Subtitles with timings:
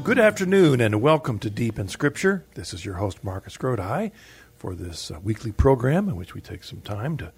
[0.00, 2.46] Well, good afternoon and welcome to Deep in Scripture.
[2.54, 4.12] This is your host, Marcus Grodi,
[4.56, 7.32] for this uh, weekly program in which we take some time to,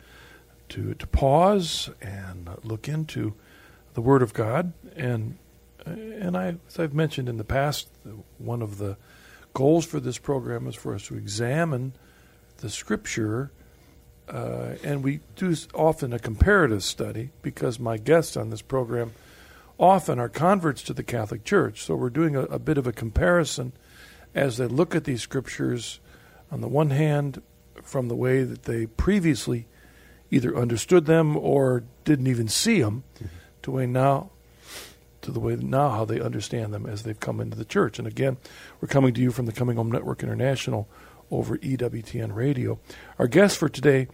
[0.69, 3.35] to, to pause and uh, look into
[3.95, 4.75] the Word of God.
[4.95, 5.39] And,
[5.85, 7.89] uh, and I, as I've mentioned in the past,
[8.39, 8.97] one of the
[9.55, 11.95] goals for this program is for us to examine
[12.59, 13.51] the Scripture.
[14.29, 19.15] Uh, and we do often a comparative study because my guests on this program
[19.79, 21.83] often are converts to the Catholic Church.
[21.83, 23.73] So we're doing a, a bit of a comparison
[24.35, 26.01] as they look at these scriptures,
[26.51, 27.43] on the one hand,
[27.83, 29.67] from the way that they previously
[30.31, 33.27] either understood them or didn't even see them, mm-hmm.
[33.63, 34.31] to way now
[35.23, 37.99] to the way now how they understand them as they've come into the church.
[37.99, 38.37] And again,
[38.81, 40.89] we're coming to you from the Coming Home Network International
[41.31, 42.79] over EWTN Radio.
[43.19, 44.09] Our guest for today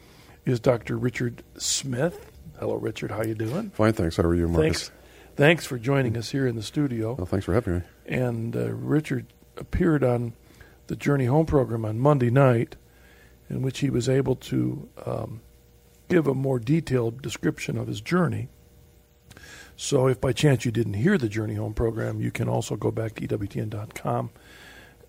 [0.44, 0.96] is Dr.
[0.96, 2.30] Richard Smith.
[2.60, 3.10] Hello, Richard.
[3.10, 3.70] How you doing?
[3.70, 4.16] Fine, thanks.
[4.16, 4.88] How are you, Marcus?
[4.88, 4.97] Thanks.
[5.38, 7.14] Thanks for joining us here in the studio.
[7.14, 7.82] Well, thanks for having me.
[8.06, 10.32] And uh, Richard appeared on
[10.88, 12.74] the Journey Home program on Monday night,
[13.48, 15.40] in which he was able to um,
[16.08, 18.48] give a more detailed description of his journey.
[19.76, 22.90] So, if by chance you didn't hear the Journey Home program, you can also go
[22.90, 24.30] back to EWTN.com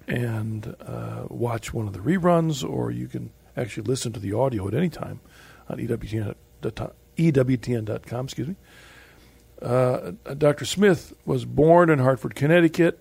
[0.08, 4.68] and uh, watch one of the reruns, or you can actually listen to the audio
[4.68, 5.22] at any time
[5.68, 8.26] on EWTN, EWTN.com.
[8.26, 8.56] Excuse me.
[9.62, 10.66] Uh, Dr.
[10.66, 13.00] Smith was born in Hartford, Connecticut.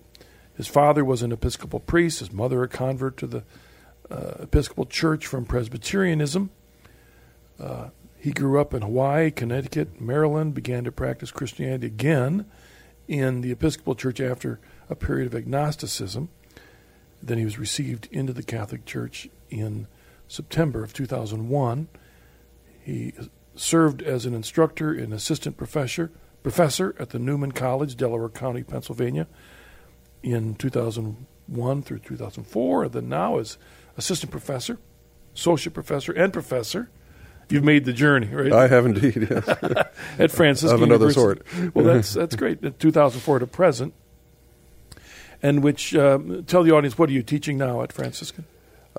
[0.55, 3.43] His father was an Episcopal priest, his mother a convert to the
[4.11, 6.49] uh, Episcopal Church from Presbyterianism.
[7.59, 12.45] Uh, he grew up in Hawaii, Connecticut, Maryland, began to practice Christianity again
[13.07, 16.29] in the Episcopal Church after a period of agnosticism.
[17.23, 19.87] Then he was received into the Catholic Church in
[20.27, 21.87] September of 2001.
[22.83, 23.13] He
[23.55, 26.11] served as an instructor and assistant professor
[26.43, 29.27] professor at the Neumann College, Delaware County, Pennsylvania,
[30.23, 33.57] in 2001 through 2004, and then now as
[33.97, 34.77] assistant professor,
[35.35, 36.89] associate professor, and professor.
[37.49, 38.53] You've made the journey, right?
[38.53, 39.47] I have indeed, yes.
[40.19, 41.43] at Franciscan Of another sort.
[41.73, 42.63] well, that's that's great.
[42.63, 43.95] In 2004 to present,
[45.41, 48.45] and which um, tell the audience what are you teaching now at Franciscan?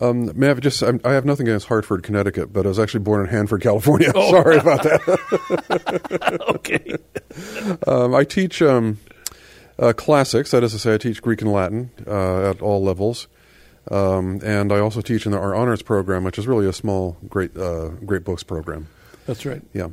[0.01, 0.83] Um, may I have just?
[0.83, 4.13] I'm, i have nothing against Hartford, Connecticut, but I was actually born in Hanford, California.
[4.17, 4.31] Oh.
[4.31, 6.41] Sorry about that.
[6.49, 6.97] okay.
[7.87, 8.99] Um, I teach um,
[9.79, 10.51] uh, classics.
[10.51, 13.29] That is to say, I teach Greek and Latin uh, at all levels,
[13.91, 17.17] um, and I also teach in the, our honors program, which is really a small,
[17.29, 18.89] great, uh, great books program.
[19.27, 19.63] That's right.
[19.73, 19.89] Yeah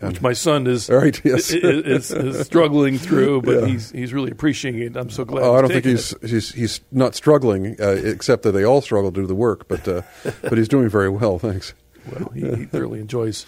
[0.00, 1.50] which my son is right, yes.
[1.50, 3.66] is, is, struggling through, but yeah.
[3.66, 4.96] he's he's really appreciating it.
[4.96, 5.42] I'm so glad.
[5.42, 9.12] Oh, I don't think he's, he's he's not struggling, uh, except that they all struggle
[9.12, 9.68] to do the work.
[9.68, 10.02] But uh,
[10.42, 11.38] but he's doing very well.
[11.38, 11.74] Thanks.
[12.10, 13.46] Well, he, he thoroughly enjoys,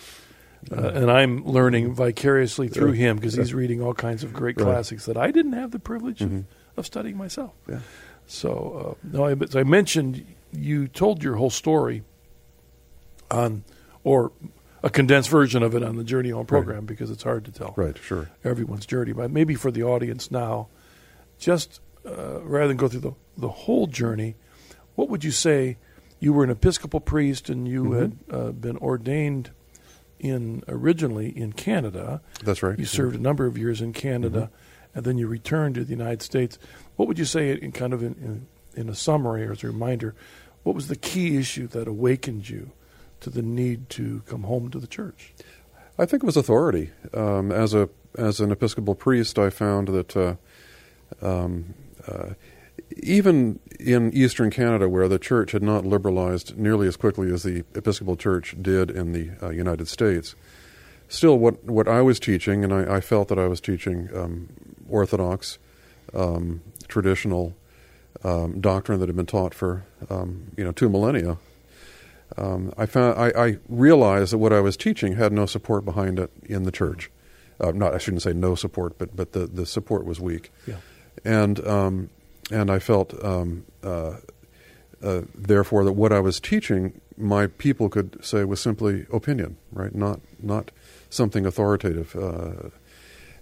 [0.72, 3.10] uh, and I'm learning vicariously through yeah.
[3.10, 4.64] him because he's reading all kinds of great right.
[4.64, 6.38] classics that I didn't have the privilege mm-hmm.
[6.38, 6.44] of,
[6.78, 7.52] of, studying myself.
[7.68, 7.80] Yeah.
[8.26, 12.02] So uh, no, I, as I mentioned, you told your whole story
[13.30, 13.64] on,
[14.04, 14.32] or
[14.82, 16.86] a condensed version of it on the Journey Home program right.
[16.86, 17.74] because it's hard to tell.
[17.76, 18.30] Right, sure.
[18.44, 20.68] Everyone's journey, but maybe for the audience now,
[21.38, 24.36] just uh, rather than go through the the whole journey,
[24.94, 25.76] what would you say?
[26.18, 28.00] You were an Episcopal priest, and you mm-hmm.
[28.00, 29.50] had uh, been ordained
[30.18, 32.22] in originally in Canada.
[32.42, 32.78] That's right.
[32.78, 34.98] You served a number of years in Canada, mm-hmm.
[34.98, 36.58] and then you returned to the United States.
[36.96, 39.66] What would you say, in kind of in, in, in a summary or as a
[39.66, 40.14] reminder,
[40.62, 42.72] what was the key issue that awakened you
[43.20, 45.32] to the need to come home to the church?
[45.98, 46.90] I think it was authority.
[47.14, 47.88] Um, as a
[48.18, 50.36] as an Episcopal priest, I found that uh,
[51.22, 51.74] um,
[52.06, 52.30] uh,
[52.96, 57.64] even in Eastern Canada, where the church had not liberalized nearly as quickly as the
[57.74, 60.34] Episcopal Church did in the uh, United States,
[61.08, 64.48] still what what I was teaching, and I, I felt that I was teaching um,
[64.88, 65.58] Orthodox,
[66.14, 67.54] um, traditional
[68.24, 71.38] um, doctrine that had been taught for um, you know two millennia
[72.38, 76.18] um, I found I, I, realized that what I was teaching had no support behind
[76.18, 77.10] it in the church.
[77.58, 80.52] Uh, not I shouldn't say no support, but but the, the support was weak.
[80.66, 80.76] Yeah.
[81.24, 82.10] And um,
[82.50, 84.16] and I felt um, uh,
[85.02, 89.94] uh, therefore that what I was teaching, my people could say was simply opinion, right?
[89.94, 90.70] Not not
[91.08, 92.14] something authoritative.
[92.14, 92.70] Uh,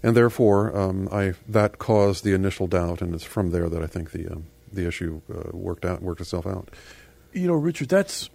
[0.01, 3.87] and therefore, um, I that caused the initial doubt, and it's from there that I
[3.87, 6.69] think the um, the issue uh, worked out worked itself out.
[7.33, 8.29] You know, Richard, that's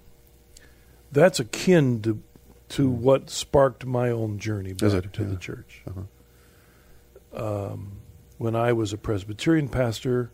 [1.12, 2.22] that's akin to
[2.70, 2.92] to mm.
[2.92, 5.28] what sparked my own journey back to yeah.
[5.28, 5.82] the church.
[5.88, 7.62] Uh-huh.
[7.72, 8.00] Um,
[8.38, 10.30] when I was a Presbyterian pastor,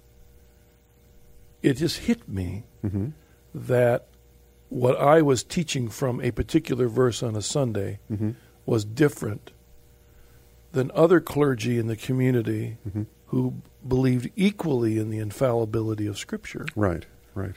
[1.62, 3.08] it just hit me mm-hmm.
[3.54, 4.06] that
[4.68, 8.32] what I was teaching from a particular verse on a Sunday mm-hmm.
[8.64, 9.52] was different
[10.72, 13.04] than other clergy in the community mm-hmm.
[13.26, 17.06] who believed equally in the infallibility of Scripture, Right.
[17.34, 17.54] Right.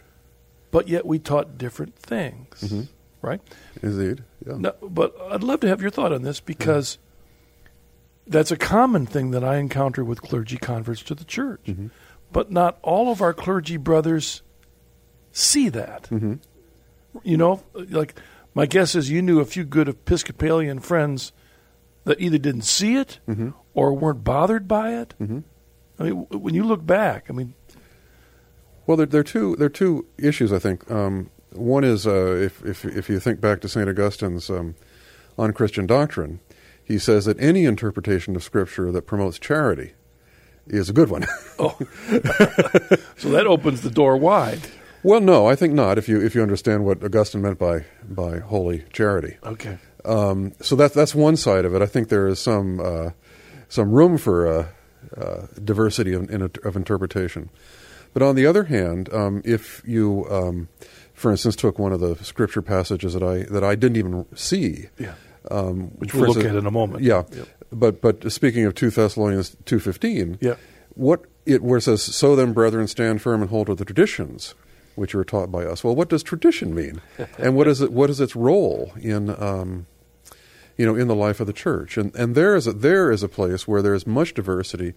[0.71, 2.87] but yet we taught different things, Mhm.
[3.21, 3.41] Right?
[3.81, 4.23] Indeed.
[4.45, 4.53] Yeah.
[4.57, 6.97] No, but I'd love to have your thought on this because
[8.27, 11.61] that's a common thing that I encounter with clergy converts to the church.
[11.65, 11.89] Mhm.
[12.31, 14.41] But not all of our clergy brothers
[15.31, 16.07] see that.
[16.07, 16.35] hmm
[17.23, 18.15] You know, like
[18.53, 21.31] my guess is you knew a few good Episcopalian friends
[22.05, 25.13] that either didn't see it hmm or weren't bothered by it.
[25.17, 25.39] hmm
[25.99, 27.53] I mean, when you look back, I mean,
[28.87, 30.53] Well, there, there are two there are two issues.
[30.53, 34.49] I think um, one is uh, if if if you think back to Saint Augustine's
[34.49, 34.75] um,
[35.37, 36.39] on Christian doctrine,
[36.83, 39.93] he says that any interpretation of Scripture that promotes charity
[40.67, 41.25] is a good one.
[41.59, 41.77] oh,
[43.17, 44.61] so that opens the door wide.
[45.03, 45.97] well, no, I think not.
[45.97, 49.77] If you if you understand what Augustine meant by by holy charity, Okay.
[50.05, 51.81] um, so that's that's one side of it.
[51.81, 53.09] I think there is some uh,
[53.67, 54.67] some room for uh,
[55.19, 57.49] uh, diversity of, in, of interpretation.
[58.13, 60.67] But on the other hand, um, if you, um,
[61.19, 64.87] for instance, took one of the scripture passages that I that I didn't even see,
[64.97, 65.13] Yeah.
[65.51, 67.03] um, Which we'll look at in a moment.
[67.03, 67.47] Yeah, Yep.
[67.71, 70.55] but but speaking of two Thessalonians two fifteen, Yeah.
[70.95, 74.55] what it where it says, "So then, brethren, stand firm and hold to the traditions."
[74.95, 75.81] Which were taught by us.
[75.81, 76.99] Well, what does tradition mean,
[77.37, 77.93] and what is it?
[77.93, 79.85] What is its role in um,
[80.77, 81.97] you know, in the life of the church.
[81.97, 84.93] And and there is a, there is a place where there is much diversity,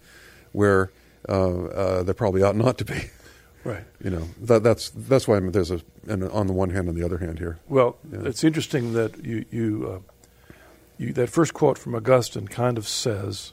[0.52, 0.90] where
[1.28, 3.10] uh, uh, there probably ought not to be.
[3.64, 3.84] Right.
[4.02, 7.04] You know, that that's that's why there's a an on the one hand and the
[7.04, 7.58] other hand here.
[7.68, 8.22] Well, Yeah.
[8.24, 10.54] it's interesting that you you, uh,
[10.98, 13.52] you that first quote from Augustine kind of says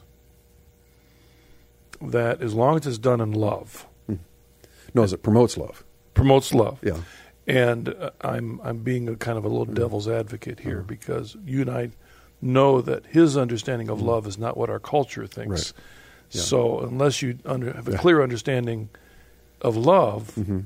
[2.00, 3.86] that as long as it's done in love,
[4.94, 5.84] No, as it promotes love.
[6.14, 6.78] promotes love.
[6.82, 6.98] Yeah.
[7.46, 9.74] And uh, I'm I'm being a kind of a little Mm.
[9.74, 10.86] devil's advocate here Mhm.
[10.88, 11.90] because you and I
[12.42, 15.72] know that his understanding of love is not what our culture thinks.
[15.72, 15.82] Right.
[16.32, 16.40] Yeah.
[16.42, 17.98] So unless you under, have a Yeah.
[17.98, 18.88] clear understanding
[19.62, 20.60] of love, hmm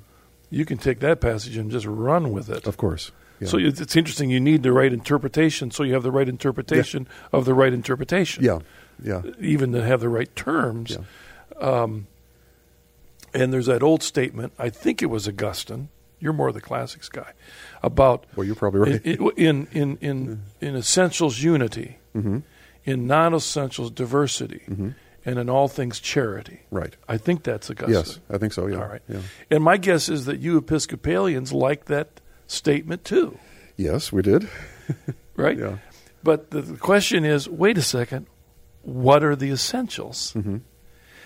[0.50, 2.64] you can take that passage and just run with it.
[2.66, 3.10] Of course.
[3.40, 3.48] Yeah.
[3.48, 4.30] So it's, interesting.
[4.30, 8.44] You need the right interpretation, so you have the right interpretation of the right interpretation.
[8.44, 8.60] yeah.
[9.02, 9.22] Yeah.
[9.40, 10.96] Even to have the right terms.
[10.96, 11.58] Yeah.
[11.58, 12.06] Um,
[13.32, 14.52] and there's that old statement.
[14.56, 15.88] I think it was Augustine.
[16.20, 17.32] You're more the classics guy
[17.82, 19.04] about Well, you're probably right.
[19.04, 22.38] in in in in, in essentials unity, hmm
[22.84, 24.90] in non-essentials diversity, hmm
[25.24, 26.60] and in all things charity.
[26.70, 26.94] Right.
[27.08, 27.94] I think that's Augustine.
[27.94, 28.66] Yes, I think so.
[28.66, 28.76] Yeah.
[28.82, 29.02] All right.
[29.08, 29.20] Yeah.
[29.50, 33.38] And my guess is that you Episcopalians like that statement too,
[33.76, 34.48] Yes, we did.
[35.36, 35.58] right?
[35.58, 35.78] Yeah.
[36.22, 38.26] But the, the question is, wait a second,
[38.82, 40.32] what are the essentials?
[40.32, 40.58] hmm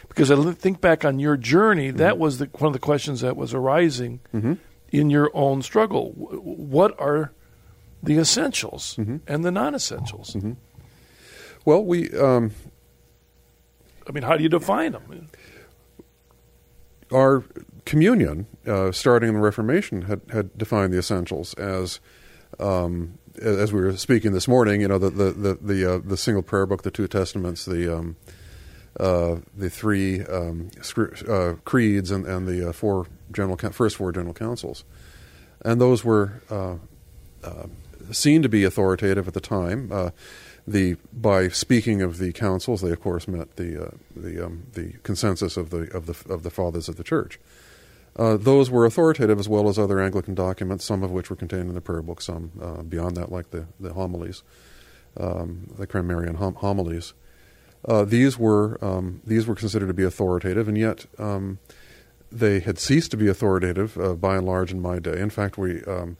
[0.09, 3.37] Because I think back on your journey, that was the, one of the questions that
[3.37, 4.55] was arising hmm
[4.91, 6.15] in your own struggle.
[6.19, 7.33] W- What are
[8.03, 9.21] the essentials Mhm.
[9.27, 10.33] and the non-essentials?
[10.33, 10.53] hmm
[11.67, 12.53] Well, we um,
[14.09, 15.29] I mean, how do you define them?
[17.13, 17.45] our
[17.85, 22.01] communion, uh, starting in the Reformation, had, had defined the essentials as,
[22.59, 24.81] um, as we were speaking this morning.
[24.81, 27.97] You know, the the the the, uh, the single prayer book, the two testaments, the
[27.97, 28.17] um,
[28.99, 30.71] uh, the three um,
[31.29, 34.85] uh, creeds, and, and the uh, four general first four general councils,
[35.65, 36.75] and those were uh,
[37.45, 37.67] uh,
[38.11, 40.13] seen to be authoritative at the time.
[40.69, 44.93] The by speaking of the councils, they of course meant the uh, the um, the
[45.03, 47.41] consensus of the of the of the fathers of the church.
[48.17, 51.69] Uh, those were authoritative as well as other Anglican documents, some of which were contained
[51.69, 54.43] in the prayer book, some uh, beyond that, like the the homilies,
[55.17, 57.15] um, the Cranmerian hom- homilies.
[57.87, 61.59] Uh, these were um, these were considered to be authoritative, and yet um,
[62.31, 65.19] they had ceased to be authoritative uh, by and large in my day.
[65.19, 66.19] In fact, we um,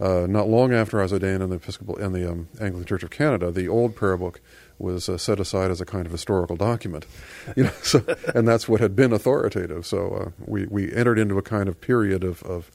[0.00, 3.02] uh, not long after I was ordained in the Episcopal in the um, Anglican Church
[3.02, 4.40] of Canada, the old prayer book
[4.78, 7.04] was uh, set aside as a kind of historical document,
[7.56, 7.72] you know.
[7.82, 8.02] So,
[8.34, 9.86] and that's what had been authoritative.
[9.86, 12.70] So uh, we we entered into a kind of period of of,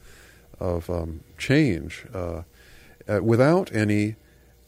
[0.60, 2.44] of um, change uh,
[3.22, 4.15] without any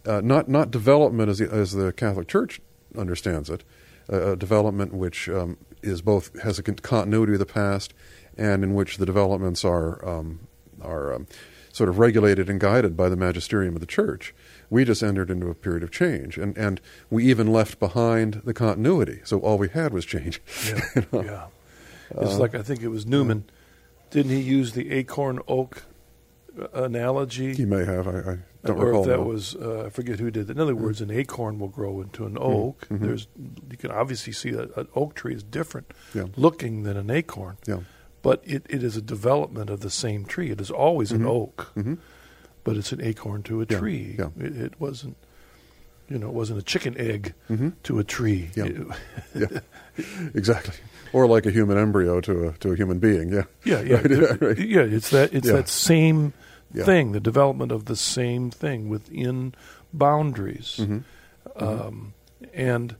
[0.05, 2.59] uh, not not development as the, as the Catholic Church
[2.97, 3.63] understands it,
[4.09, 7.93] a development which um, is both has a continuity of the past
[8.35, 10.47] and in which the developments are um,
[10.81, 11.27] are um,
[11.77, 14.33] sort of regulated and guided by the magisterium of the church.
[14.69, 18.53] We just entered into a period of change, and, and we even left behind the
[18.53, 19.19] continuity.
[19.23, 20.41] So all we had was change.
[20.67, 21.23] Yeah, You know?
[21.23, 21.45] yeah.
[22.23, 23.43] It's Uh, like I think it was Newman.
[24.09, 25.83] Didn't he use the acorn oak
[26.59, 27.53] uh, analogy?
[27.53, 28.07] He may have.
[28.07, 29.01] I, I don't or recall.
[29.03, 29.23] if that now.
[29.23, 30.55] was uh, I forget who did that.
[30.57, 32.87] In other words, an acorn will grow into an oak.
[32.89, 32.99] mhm.
[33.01, 33.27] There's
[33.71, 36.25] you can obviously see that an oak tree is different Yeah.
[36.37, 37.81] looking than an acorn, Yeah.
[38.21, 40.49] But it, it is a development of the same tree.
[40.51, 41.27] It is always an Mhm.
[41.27, 41.93] oak, hmm
[42.63, 44.15] but it's an acorn to a Yeah, tree.
[44.19, 44.27] yeah.
[44.37, 45.15] It, it wasn't.
[46.09, 47.33] You know, it wasn't a chicken egg
[47.83, 48.49] to a tree.
[48.55, 48.69] Yeah.
[49.35, 49.59] yeah,
[50.33, 50.73] exactly.
[51.13, 53.29] Or like a human embryo to a to a human being.
[53.31, 54.57] Yeah, Yeah, yeah, Right, It- right.
[54.59, 54.81] yeah.
[54.81, 55.53] It's that it's Yeah.
[55.53, 56.33] that same
[56.73, 56.83] Yeah.
[56.85, 59.53] thing, the development of the same thing within
[59.93, 60.77] boundaries.
[60.79, 61.03] Mhm.
[61.55, 62.13] Um,
[62.53, 62.95] and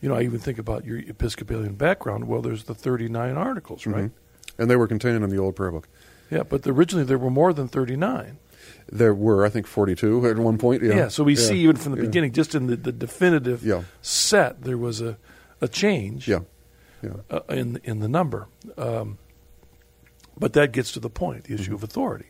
[0.00, 2.26] you know, I even think about your Episcopalian background.
[2.26, 4.10] Well, there's the 39 articles, right?
[4.58, 5.88] And they were contained in the old prayer book.
[6.30, 8.38] Yeah, but originally there were more than 39.
[8.90, 10.82] There were, I think, forty-two at one point.
[10.82, 10.94] Yeah.
[10.94, 11.40] Yeah, so we Yeah.
[11.40, 12.06] see even from the Yeah.
[12.06, 13.64] beginning, just in the, the definitive
[14.02, 15.16] set, there was a,
[15.60, 16.40] a change Yeah.
[17.02, 17.10] Yeah.
[17.30, 18.48] uh, in in the number.
[18.76, 19.18] Um,
[20.38, 21.74] but that gets to the point, the issue Mm-hmm.
[21.74, 22.26] of authority.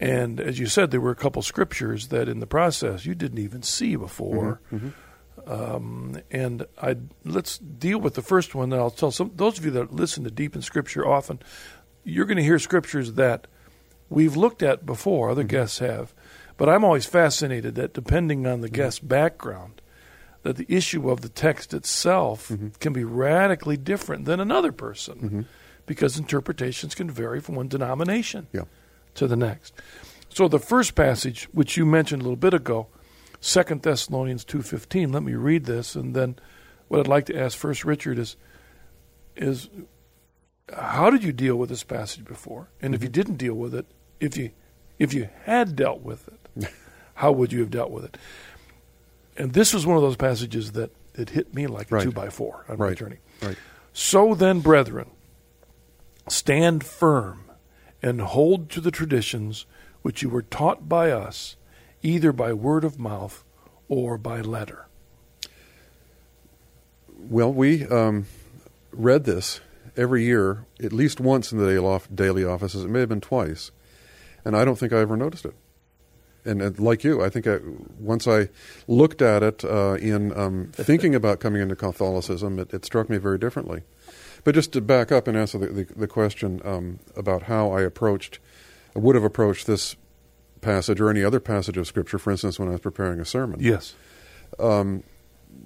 [0.00, 3.38] And as you said, there were a couple scriptures that in the process you didn't
[3.38, 4.60] even see before.
[4.72, 4.92] Mhm.
[5.46, 8.72] Um, and I let's deal with the first one.
[8.72, 11.40] And I'll tell some those of you that listen to Deep in Scripture often,
[12.04, 13.46] you're going to hear scriptures that
[14.08, 15.30] we've looked at before.
[15.30, 15.48] Other mm-hmm.
[15.48, 16.14] guests have,
[16.56, 18.76] but I'm always fascinated that depending on the mm-hmm.
[18.76, 19.82] guest's background,
[20.42, 22.68] that the issue of the text itself mm-hmm.
[22.80, 25.46] can be radically different than another person,
[25.84, 28.64] because interpretations can vary from one denomination Yeah.
[29.14, 29.74] to the next.
[30.28, 32.86] So the first passage, which you mentioned a little bit ago,
[33.40, 35.12] Second Thessalonians two fifteen.
[35.12, 36.36] Let me read this, and then
[36.88, 38.36] what I'd like to ask first, Richard, is
[39.36, 39.68] is
[40.76, 42.68] how did you deal with this passage before?
[42.80, 43.12] And if you mm-hmm.
[43.14, 43.86] didn't deal with it,
[44.20, 44.50] if you
[44.98, 46.70] if you had dealt with it,
[47.14, 48.16] how would you have dealt with it?
[49.36, 52.04] And this was one of those passages that it hit me like a Right.
[52.04, 53.18] two by four on my journey.
[53.40, 53.56] Right.
[53.92, 55.10] So then, brethren,
[56.28, 57.44] stand firm
[58.02, 59.66] and hold to the traditions
[60.02, 61.56] which you were taught by us,
[62.02, 63.44] either by word of mouth
[63.88, 64.86] or by letter.
[67.18, 68.26] Well, we um,
[68.92, 69.60] read this
[69.96, 72.84] every year, at least once in the daily, off- daily offices.
[72.84, 73.70] It may have been twice,
[74.44, 75.54] and I don't think I ever noticed it.
[76.44, 77.58] And, and like you, I think I,
[77.98, 78.48] once I
[78.86, 83.18] looked at it uh, in um, thinking about coming into Catholicism, it, it struck me
[83.18, 83.82] very differently.
[84.44, 87.82] But just to back up and answer the, the, the question um, about how I
[87.82, 88.38] approached,
[88.94, 89.96] I would have approached this
[90.60, 93.60] passage or any other passage of Scripture, for instance, when I was preparing a sermon
[93.60, 93.94] Yes.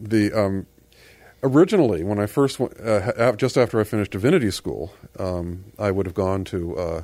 [0.01, 0.67] the um,
[1.43, 6.07] originally when I first went, uh, just after I finished divinity school, um, I would
[6.07, 7.03] have gone to uh,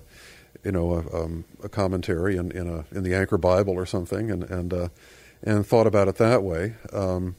[0.64, 4.30] you know a, um, a commentary in, in a in the Anchor Bible or something,
[4.30, 4.88] and and uh,
[5.42, 6.75] and thought about it that way.
[6.92, 7.37] Um,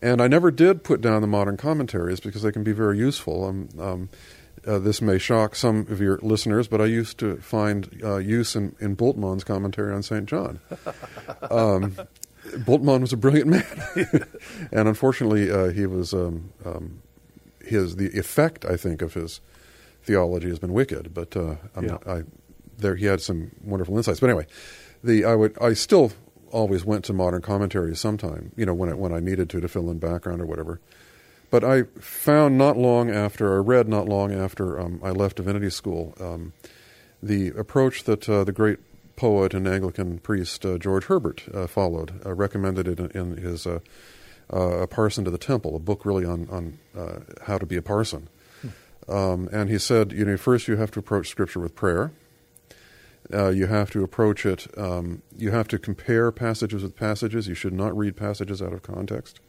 [0.00, 3.48] and I never did put down the modern commentaries because they can be very useful.
[4.66, 8.56] Uh, this may shock some of your listeners, but I used to find uh, use
[8.56, 10.26] in, in Bultmann's commentary on St.
[10.26, 10.60] John.
[11.50, 11.96] Um,
[12.64, 13.66] Bultmann was a brilliant man,
[14.72, 17.02] and unfortunately, uh, he was um, um,
[17.64, 19.40] his the effect I think of his
[20.02, 21.12] theology has been wicked.
[21.12, 21.98] But uh, Yeah.
[22.06, 22.22] I
[22.78, 24.20] there he had some wonderful insights.
[24.20, 24.46] But anyway,
[25.04, 26.12] the I would I still
[26.50, 29.68] always went to modern commentaries sometime, you know, when I, when I needed to to
[29.68, 30.80] fill in background or whatever.
[31.50, 35.70] But I found not long after, or read not long after um, I left divinity
[35.70, 36.52] school, um,
[37.22, 38.78] the approach that uh, the great
[39.16, 43.66] poet and Anglican priest uh, George Herbert uh, followed, uh, recommended it in, in his
[43.66, 43.80] uh,
[44.52, 46.78] uh, A Parson to the Temple, a book really on, on
[47.42, 48.28] how to be a parson.
[49.08, 52.12] Um, and he said, you know, first you have to approach Scripture with prayer.
[53.30, 54.66] You have to approach it.
[54.78, 57.48] Um, you have to compare passages with passages.
[57.48, 59.40] You should not read passages out of context.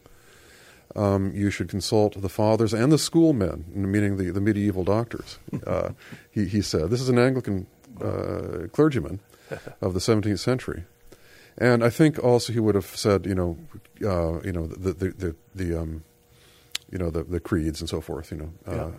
[0.96, 5.38] Um, you should consult the fathers and the schoolmen, meaning the, the medieval doctors.
[5.68, 5.92] Uh,
[6.32, 7.68] he, he said, this is an Anglican
[8.02, 9.20] uh, clergyman
[9.82, 10.84] of the 17th century,
[11.58, 13.58] and I think also he would have said, you know,
[14.04, 16.04] uh, you know, the the the, the um,
[16.92, 18.32] you know, the, the creeds and so forth.
[18.32, 18.92] You know, uh, Yeah.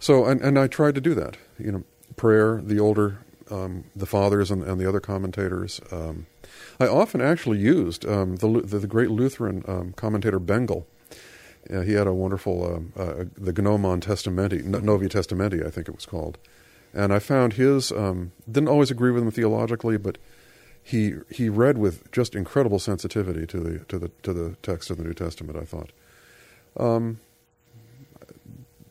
[0.00, 1.36] so and, and I tried to do that.
[1.58, 1.84] You know,
[2.16, 3.18] prayer, the older,
[3.50, 5.80] um, the fathers and, and the other commentators.
[5.92, 6.26] Um,
[6.80, 10.84] I often actually used um, the, the the great Lutheran um, commentator Bengel.
[11.72, 15.88] Uh, he had a wonderful um, uh, the Gnomon Testamenti, No- Novi Testamenti, I think
[15.88, 16.38] it was called,
[16.94, 20.18] and I found his um, didn't always agree with him theologically, but
[20.82, 24.96] he he read with just incredible sensitivity to the to the to the text of
[24.98, 25.58] the New Testament.
[25.58, 25.90] I thought.
[26.78, 27.18] Um,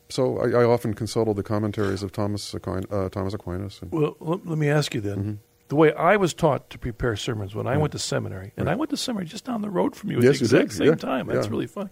[0.09, 3.81] so I, I often consulted the commentaries of Thomas Aquin, uh, Thomas Aquinas.
[3.81, 5.17] And, Well, let, let me ask you then.
[5.23, 5.37] Mhm.
[5.67, 7.77] The way I was taught to prepare sermons when I Yeah.
[7.79, 8.73] went to seminary, and Right.
[8.73, 10.87] I went to seminary just down the road from you at Yes, the exact same
[10.89, 10.95] Yeah.
[10.95, 11.27] time.
[11.27, 11.51] That's Yeah.
[11.51, 11.89] really funny.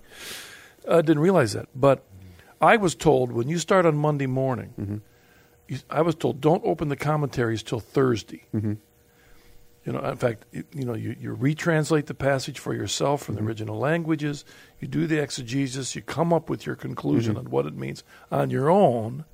[0.89, 1.67] I didn't realize that.
[1.75, 2.03] But
[2.61, 5.01] I was told when you start on Monday morning, Mhm.
[5.67, 8.43] you, I was told don't open the commentaries till Thursday.
[8.53, 8.77] Mhm.
[9.85, 13.35] You know, in fact, you, you know, you, you retranslate the passage for yourself from
[13.35, 13.43] Mm-hmm.
[13.43, 14.45] the original languages.
[14.79, 15.93] You do the exegesis.
[15.95, 17.47] You come up with your conclusion Mm-hmm.
[17.47, 19.25] on what it means on your own.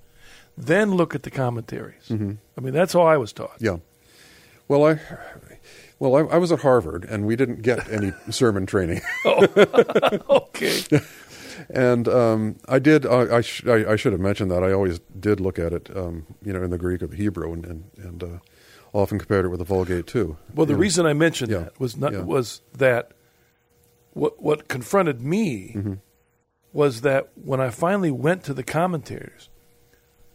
[0.57, 2.07] Then look at the commentaries.
[2.09, 2.37] Mhm.
[2.57, 3.57] I mean, that's how I was taught.
[3.59, 3.77] Yeah.
[4.67, 4.99] Well, I
[5.99, 9.01] well I, I was at Harvard, and we didn't get any sermon training.
[9.25, 10.81] Okay.
[11.69, 13.05] And um, I did.
[13.05, 14.63] I, I, sh- I, I should have mentioned that.
[14.63, 17.51] I always did look at it, um, you know, in the Greek or the Hebrew,
[17.53, 18.27] and and, and uh,
[18.93, 20.37] often compared it with the Vulgate too.
[20.55, 20.79] Well, the know.
[20.79, 21.59] reason I mentioned Yeah.
[21.59, 22.21] that was not Yeah.
[22.21, 23.11] was that
[24.13, 25.93] what what confronted me Mm-hmm.
[26.73, 29.49] was that when I finally went to the commentators,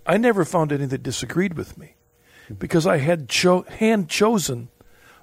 [0.06, 1.94] I never found any that disagreed with me
[2.44, 2.54] Mm-hmm.
[2.54, 4.68] because I had cho- hand chosen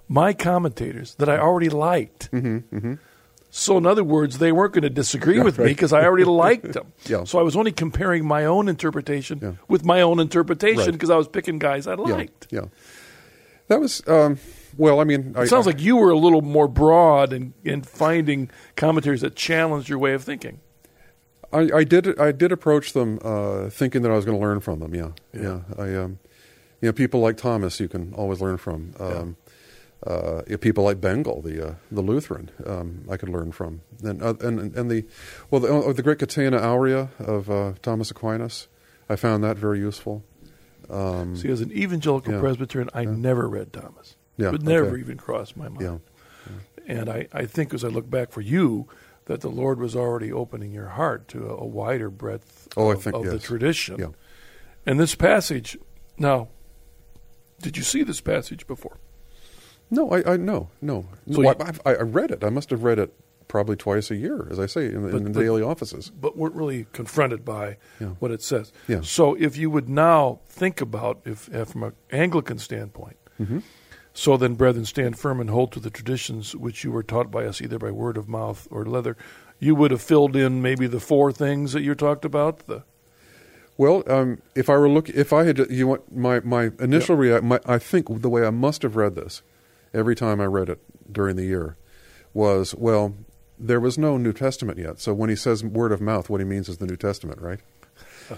[0.07, 2.31] my commentators that I already liked.
[2.31, 2.95] Mm-hmm,
[3.53, 6.71] So, in other words, they weren't going to disagree with me because I already liked
[6.71, 6.93] them.
[7.05, 7.25] Yeah.
[7.25, 9.51] So I was only comparing my own interpretation Yeah.
[9.67, 10.91] with my own interpretation Right.
[10.93, 12.47] because I was picking guys I liked.
[12.49, 12.65] yeah.
[13.67, 14.37] That was um,
[14.77, 14.99] well.
[14.99, 17.81] I mean, I, It sounds I- like you were a little more broad in, in
[17.83, 20.59] finding commentaries that challenged your way of thinking.
[21.53, 22.17] I, I did.
[22.19, 24.95] I did approach them uh, thinking that I was going to learn from them.
[24.95, 25.41] Yeah, Yeah.
[25.41, 25.59] yeah.
[25.77, 26.19] I, um,
[26.81, 28.93] you know, people like Thomas, you can always learn from.
[28.99, 29.35] Um,
[30.07, 33.81] uh, people like Bengel, the uh, the Lutheran, um, I could learn from.
[34.03, 35.05] And uh, and and the
[35.49, 38.67] well, the, oh, the great Catena Aurea of uh, Thomas Aquinas,
[39.09, 40.23] I found that very useful.
[40.89, 42.39] Um, See, as an evangelical Yeah.
[42.39, 44.15] Presbyterian, I never read Thomas.
[44.37, 44.99] Yeah, It would never okay.
[44.99, 46.01] even cross my mind.
[46.47, 46.53] yeah,
[46.87, 48.87] And I, I think as I look back for you,
[49.25, 52.93] that the Lord was already opening your heart to a, a wider breadth Oh, I
[52.93, 53.97] of, think, of the tradition.
[53.99, 54.07] Yeah.
[54.85, 55.77] And this passage,
[56.17, 56.49] now,
[57.61, 58.97] did you see this passage before?
[59.91, 61.05] No, I, I no, no.
[61.29, 61.55] So no you-
[61.85, 62.43] I, I, read it.
[62.43, 63.13] I must have read it
[63.47, 66.09] probably twice a year, as I say, in the, But- in the but- daily offices.
[66.09, 68.07] but weren't really confronted by Yeah.
[68.19, 68.71] what it says.
[68.87, 69.01] Yeah.
[69.01, 73.59] So if you would now think about, if, if from an Anglican standpoint, Mm-hmm.
[74.13, 77.45] so then, brethren, stand firm and hold to the traditions which you were taught by
[77.45, 79.17] us, either by word of mouth or leather.
[79.59, 82.59] You would have filled in maybe the four things that you talked about.
[82.67, 82.83] The
[83.77, 87.43] Well, um, if I were look, if I had, you want my my initial react,
[87.43, 89.41] my, I think the way I must have read this,
[89.93, 90.79] every time I read it
[91.11, 91.77] during the year,
[92.33, 93.15] was well,
[93.59, 94.99] there was no New Testament yet.
[94.99, 97.59] So when he says word of mouth, what he means is the New Testament, right?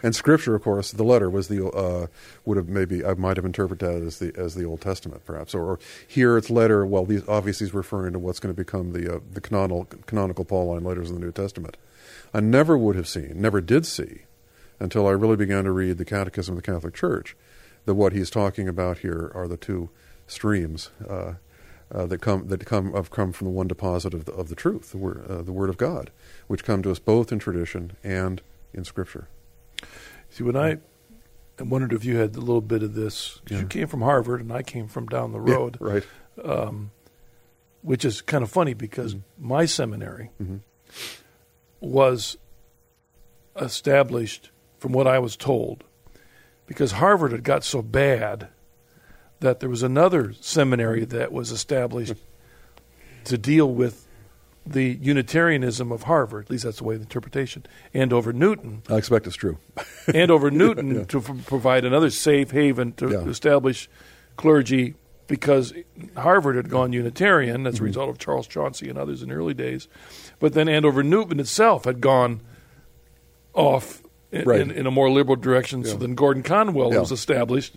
[0.01, 2.07] And Scripture, of course, the letter was the uh,
[2.45, 5.53] would have maybe I might have interpreted that as the as the Old Testament, perhaps,
[5.53, 6.83] or, or here it's letter.
[6.83, 10.45] Well, these obviously he's referring to what's going to become the uh, the canonical canonical
[10.45, 11.77] Pauline letters in the New Testament.
[12.33, 14.21] I never would have seen, never did see,
[14.79, 17.37] until I really began to read the Catechism of the Catholic Church,
[17.85, 19.91] that what he's talking about here are the two
[20.27, 21.33] streams uh,
[21.91, 24.55] uh, that come that come have come from the one deposit of the, of the
[24.55, 26.11] truth, the word, uh, the Word of God,
[26.47, 28.41] which come to us both in tradition and
[28.73, 29.27] in Scripture.
[30.29, 30.77] see, when I
[31.59, 33.59] I wondered if you had a little bit of this, 'cause Yeah.
[33.61, 36.03] you came from Harvard and I came from down the Yeah, road, right?
[36.43, 36.89] um,
[37.83, 39.47] which is kind of funny because Mm-hmm.
[39.47, 40.61] my seminary Mhm.
[41.79, 42.37] was
[43.55, 45.83] established, from what I was told,
[46.65, 48.47] because Harvard had got so bad
[49.43, 52.13] that there was another seminary that was established
[53.25, 54.07] to deal with
[54.65, 56.45] the Unitarianism of Harvard.
[56.45, 57.65] At least that's the way the interpretation.
[57.93, 59.57] Andover Newton, I expect it's true.
[60.13, 61.03] Andover Newton Yeah.
[61.03, 63.25] to f- provide another safe haven to Yeah.
[63.29, 63.89] establish
[64.37, 64.95] clergy
[65.27, 65.73] because
[66.15, 67.83] Harvard had gone Unitarian as Mm-hmm.
[67.83, 69.87] a result of Charles Chauncy and others in the early days.
[70.39, 72.39] But then Andover Newton itself had gone
[73.53, 74.01] off
[74.31, 74.61] in, Right.
[74.61, 75.83] in, in a more liberal direction.
[75.83, 75.97] So Yeah.
[75.99, 77.75] then Gordon Conwell was established.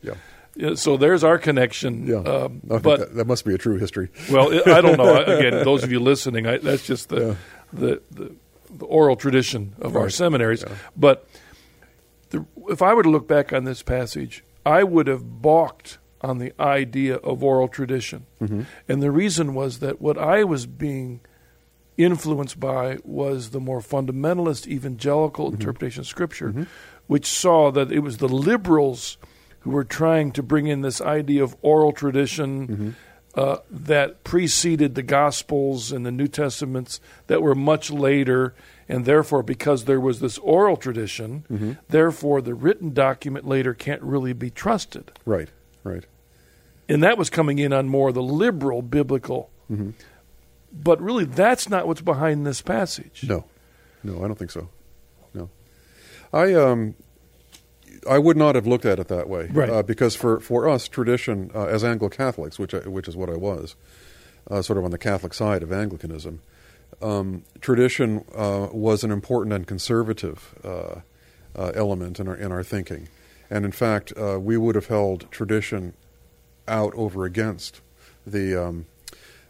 [0.74, 2.06] So there's our connection.
[2.06, 4.08] Yeah, Um, but that, that must be a true history.
[4.30, 5.16] well, I don't know.
[5.38, 7.34] Again, those of you listening, I, that's just the, Yeah.
[7.72, 8.34] the, the
[8.78, 10.62] the oral tradition of our seminaries.
[10.66, 10.74] Yeah.
[10.96, 11.26] But
[12.30, 16.38] the, if I were to look back on this passage, I would have balked on
[16.38, 18.62] the idea of oral tradition, Mm-hmm.
[18.88, 21.20] and the reason was that what I was being
[21.96, 25.60] influenced by was the more fundamentalist evangelical Mm-hmm.
[25.60, 26.66] interpretation of Scripture,
[27.06, 29.16] which saw that it was the liberals
[29.66, 32.90] who were trying to bring in this idea of oral tradition Mm-hmm.
[33.34, 38.54] uh, that preceded the Gospels and the New Testaments that were much later,
[38.88, 41.72] and therefore, because there was this oral tradition, Mm-hmm.
[41.88, 45.10] therefore the written document later can't really be trusted.
[45.24, 45.48] Right,
[45.82, 46.04] right.
[46.88, 49.50] And that was coming in on more the liberal biblical.
[49.68, 49.90] Mm-hmm.
[50.72, 53.24] But really, that's not what's behind this passage.
[53.26, 53.44] No,
[54.04, 54.68] no, I don't think so.
[55.34, 55.50] No,
[56.32, 56.94] I um,
[58.08, 59.70] I would not have looked at it that way, Right.
[59.70, 63.28] Uh, because for for us, tradition uh, as Anglo Catholics, which I, which is what
[63.30, 63.76] I was,
[64.50, 66.40] uh, sort of on the Catholic side of Anglicanism,
[67.02, 71.00] um, tradition uh, was an important and conservative uh,
[71.54, 73.08] uh, element in our in our thinking,
[73.50, 75.94] and in fact, uh, we would have held tradition
[76.68, 77.80] out over against
[78.26, 78.86] the um,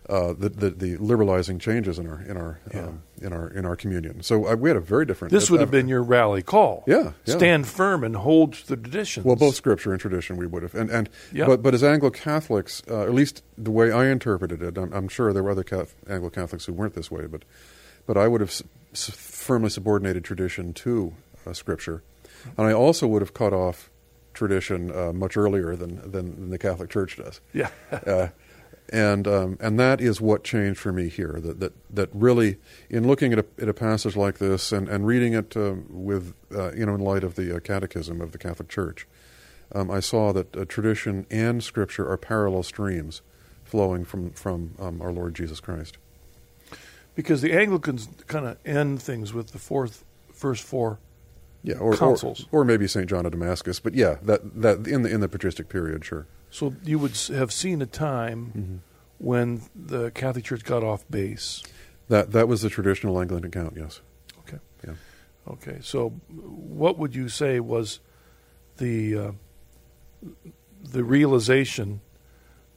[0.09, 2.85] uh, the, the the liberalizing changes in our in our Yeah.
[2.87, 4.23] um, in our in our communion.
[4.23, 5.33] So uh, we had a very different.
[5.33, 6.85] This would have uh, been your rally call.
[6.87, 7.37] Yeah, yeah.
[7.37, 9.27] Stand firm and hold to the traditions.
[9.27, 11.47] Well, both scripture and tradition, we would have, and and Yeah.
[11.47, 15.09] but but as Anglo Catholics, uh, at least the way I interpreted it, I'm, I'm
[15.09, 15.65] sure there were other
[16.09, 17.43] Anglo Catholics who weren't this way, but
[18.07, 21.13] but I would have s- s- firmly subordinated tradition to
[21.47, 22.03] uh, scripture,
[22.57, 23.91] and I also would have cut off
[24.35, 27.41] tradition uh, much earlier than, than than the Catholic Church does.
[27.53, 27.71] Yeah.
[28.93, 31.39] And um, and that is what changed for me here.
[31.41, 35.07] That that that really, in looking at a, at a passage like this and, and
[35.07, 38.39] reading it uh, with uh, you know in light of the uh, Catechism of the
[38.39, 39.07] Catholic Church,
[39.75, 43.23] um, I saw that uh, tradition and Scripture are parallel streams
[43.65, 45.99] flowing from from um, our Lord Jesus Christ.
[47.15, 50.99] because the Anglicans kind of end things with the fourth, first four.
[51.63, 52.47] Yeah, or, or Councils.
[52.53, 55.69] or maybe Saint John of Damascus, but yeah, that that in the in the patristic
[55.69, 56.29] period, sure.
[56.51, 58.77] So you would have seen a time Mm-hmm.
[59.19, 61.63] when the Catholic Church got off base.
[62.09, 63.75] That that was the traditional Anglican account.
[63.77, 64.01] Yes.
[64.41, 64.59] Okay.
[64.87, 64.95] Yeah.
[65.49, 65.79] Okay.
[65.83, 68.01] So, what would you say was
[68.77, 69.33] the uh,
[70.83, 72.01] the realization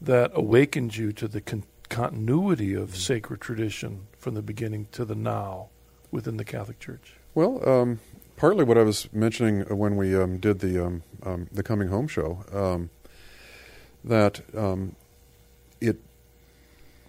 [0.02, 5.16] that awakened you to the con- continuity of sacred tradition from the beginning to the
[5.16, 5.70] now
[6.12, 7.14] within the Catholic Church?
[7.36, 8.00] Well, um,
[8.38, 12.08] partly what I was mentioning when we um, did the um, um, the coming home
[12.08, 12.90] show, um,
[14.04, 14.96] that um,
[15.82, 15.98] it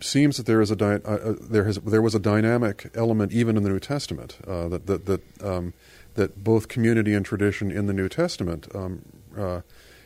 [0.01, 3.33] seems that there is a dy- uh, uh, there has there was a dynamic element
[3.33, 5.75] even in the New Testament uh, that that that, um,
[6.15, 8.69] that both community and tradition in the New Testament.
[8.75, 9.03] Um,
[9.37, 9.61] uh,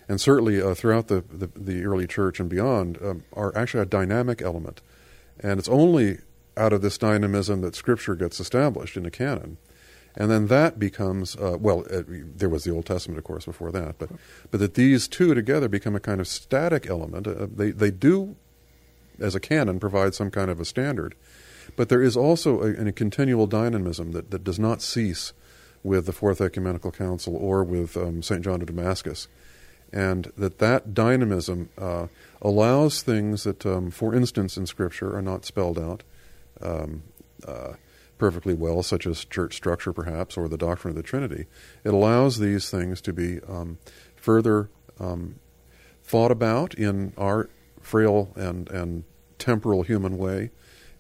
[0.09, 3.87] and certainly uh, throughout the, the, the early church and beyond, um, are actually a
[3.87, 4.83] dynamic element.
[5.41, 6.19] And it's only
[6.57, 9.57] out of this dynamism that Scripture gets established in a canon.
[10.17, 13.73] And then that becomes, uh, well, uh, there was the Old Testament, of course, before
[13.73, 14.11] that, but,
[14.51, 17.27] but that these two together become a kind of static element.
[17.27, 18.37] Uh, they, they do,
[19.19, 21.17] as a canon, provide some kind of a standard.
[21.77, 25.33] But there is also a, a continual dynamism that, that does not cease
[25.83, 28.43] with the Fourth Ecumenical Council or with um, St.
[28.43, 29.27] John of Damascus
[29.95, 32.09] and that that dynamism uh,
[32.43, 36.03] allows things that, um, for instance, in Scripture are not spelled out
[36.61, 37.05] um,
[37.47, 37.75] uh,
[38.19, 41.47] perfectly well, such as church structure, perhaps, or the doctrine of the Trinity.
[41.85, 43.79] It allows these things to be um,
[44.17, 45.37] further um,
[46.03, 47.49] thought about in our
[47.81, 49.05] frail and, and
[49.39, 50.51] temporal human way,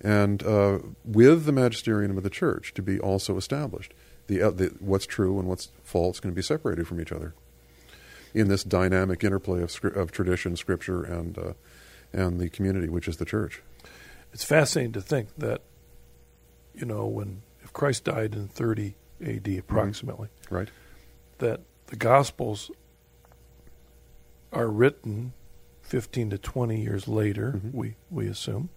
[0.00, 3.94] and uh, with the magisterium of the church to be also established.
[4.27, 7.35] The, uh, the, what's true and what's false can be separated from each other
[8.33, 11.53] in this dynamic interplay of, of tradition, scripture, and uh,
[12.14, 13.61] and the community, which is the church.
[14.33, 15.62] It's fascinating to think that,
[16.75, 19.59] you know, when if Christ died in 30 A.D.
[19.59, 20.69] approximately, Right.
[21.39, 22.71] that the Gospels
[24.53, 25.33] are written
[25.83, 27.75] 15 to 20 years later, Mhm.
[27.75, 28.69] we, we assume.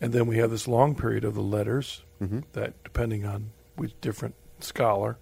[0.00, 3.98] And then we have this long period of the letters hmm that, depending on which
[4.00, 5.16] different scholar,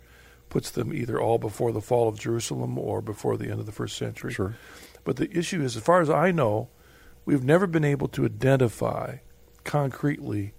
[0.48, 3.72] puts them either all before the fall of Jerusalem or before the end of the
[3.72, 4.32] first century.
[4.32, 4.54] Sure.
[5.04, 6.68] But the issue is, as far as I know,
[7.24, 9.18] we've never been able to identify
[9.64, 10.54] concretely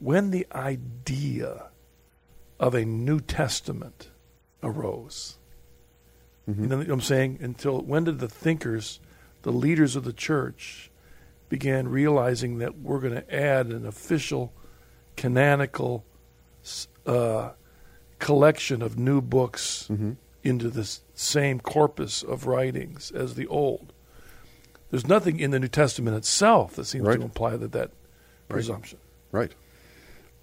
[0.00, 1.68] when the idea
[2.58, 4.08] of a New Testament
[4.62, 5.38] arose.
[6.46, 7.38] hmm You know what I'm saying?
[7.40, 9.00] Until when did the thinkers,
[9.42, 10.90] the leaders of the church,
[11.48, 14.52] began realizing that we're going to add an official,
[15.16, 16.04] canonical
[17.06, 17.50] uh,
[18.18, 23.92] collection of new books hmm into this same corpus of writings as the Old?
[24.90, 27.18] There's nothing in the New Testament itself that seems Right.
[27.18, 27.90] to imply that that
[28.48, 28.98] presumption.
[29.32, 29.52] Right.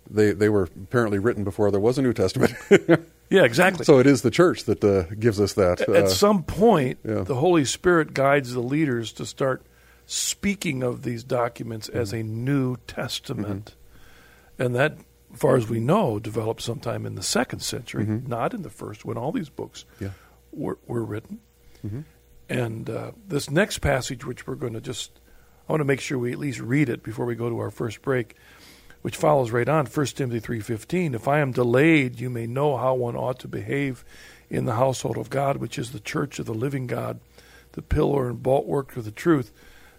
[0.10, 2.54] They they were apparently written before there was a New Testament.
[3.30, 3.84] Yeah, exactly.
[3.84, 5.82] so it is the church that uh, gives us that.
[5.82, 7.24] At uh, some point, yeah.
[7.24, 9.64] the Holy Spirit guides the leaders to start
[10.06, 12.20] speaking of these documents as Mm-hmm.
[12.22, 13.76] a New Testament.
[14.58, 14.94] And that,
[15.34, 18.30] as far as we know, developed sometime in the second century, Mhm.
[18.30, 20.12] not in the first, when all these books Yeah.
[20.54, 21.40] were, were written.
[21.86, 22.06] Mhm.
[22.48, 25.20] And uh, this next passage, which we're going to just,
[25.68, 27.72] I want to make sure we at least read it before we go to our
[27.72, 28.36] first break,
[29.02, 31.16] which follows right on 1 Timothy 3.15.
[31.16, 34.04] If I am delayed, you may know how one ought to behave
[34.50, 37.20] in the household of God, which is the church of the living God,
[37.74, 39.52] the pillar and bulwark of the truth.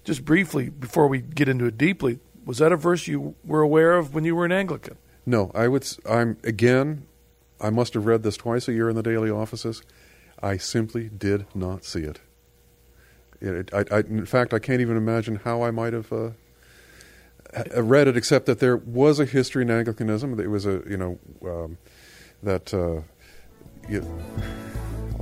[0.05, 3.97] Just briefly, before we get into it deeply, was that a verse you were aware
[3.97, 4.97] of when you were an Anglican?
[5.27, 5.87] No, I would.
[6.09, 7.07] I'm again.
[7.61, 9.83] I must have read this twice a year in the daily offices.
[10.43, 12.21] I simply did not see it.
[13.41, 16.31] It, I, I, in fact, I can't even imagine how I might have uh,
[17.77, 20.39] read it, except that there was a history in Anglicanism.
[20.39, 21.79] It was a you know um,
[22.43, 23.01] that uh,
[23.89, 24.03] you,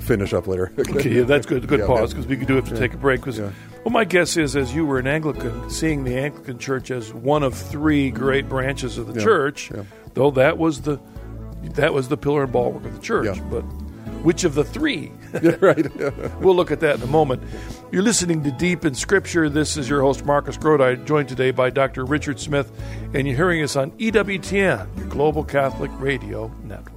[0.01, 0.73] finish up later.
[0.79, 1.67] okay, yeah, that's good.
[1.67, 2.19] Good Yeah, pause yeah.
[2.19, 3.21] because we do have to take a break.
[3.21, 3.51] Because Yeah.
[3.85, 7.43] well, my guess is, as you were an Anglican, seeing the Anglican Church as one
[7.43, 9.85] of three great branches of the Yeah, church, yeah.
[10.15, 10.99] though that was the
[11.75, 13.37] that was the pillar and bulwark of the church.
[13.37, 13.43] Yeah.
[13.51, 13.65] But
[14.27, 15.13] which of the three?
[15.61, 15.87] Right.
[16.41, 17.43] We'll look at that in a moment.
[17.93, 19.49] You're listening to Deep in Scripture.
[19.49, 22.05] This is your host, Marcus Grodi, joined today by Dr.
[22.05, 22.73] Richard Smith,
[23.15, 26.96] and you're hearing us on EWTN, your Global Catholic Radio Network.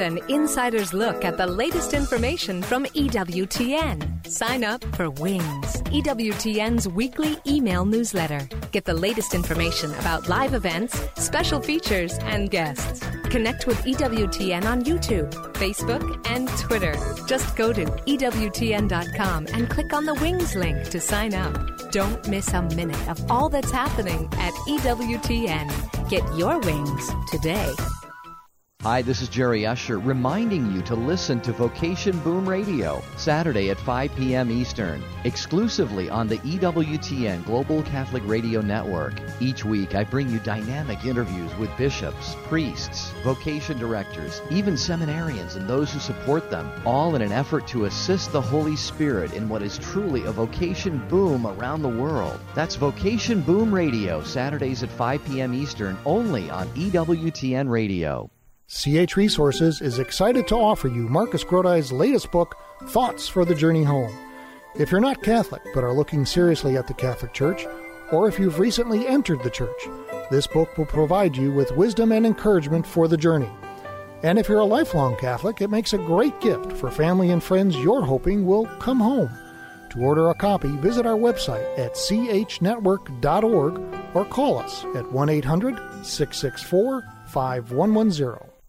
[0.00, 4.26] Get an insider's look at the latest information from EWTN.
[4.26, 8.48] Sign up for Wings, EWTN's weekly email newsletter.
[8.72, 13.04] Get the latest information about live events, special features, and guests.
[13.24, 16.94] Connect with EWTN on YouTube, Facebook, and Twitter.
[17.26, 21.54] Just go to EWTN.com and click on the Wings link to sign up.
[21.92, 26.08] Don't miss a minute of all that's happening at EWTN.
[26.08, 27.74] Get your wings today.
[28.82, 33.78] Hi, this is Jerry Usher reminding you to listen to Vocation Boom Radio Saturday at
[33.78, 34.50] 5 p.m.
[34.50, 39.20] Eastern, exclusively on the EWTN Global Catholic Radio Network.
[39.38, 45.68] Each week, I bring you dynamic interviews with bishops, priests, vocation directors, even seminarians and
[45.68, 49.60] those who support them, all in an effort to assist the Holy Spirit in what
[49.60, 52.40] is truly a vocation boom around the world.
[52.54, 55.52] That's Vocation Boom Radio, Saturdays at 5 p.m.
[55.52, 58.30] Eastern, only on EWTN Radio.
[58.72, 62.56] CH Resources is excited to offer you Marcus Grodi's latest book,
[62.86, 64.14] Thoughts for the Journey Home.
[64.76, 67.66] If you're not Catholic but are looking seriously at the Catholic Church,
[68.12, 69.88] or if you've recently entered the Church,
[70.30, 73.50] this book will provide you with wisdom and encouragement for the journey.
[74.22, 77.76] And if you're a lifelong Catholic, it makes a great gift for family and friends
[77.76, 79.36] you're hoping will come home.
[79.90, 83.82] To order a copy, visit our website at chnetwork.org
[84.14, 88.59] or call us at 1 800 664 5110.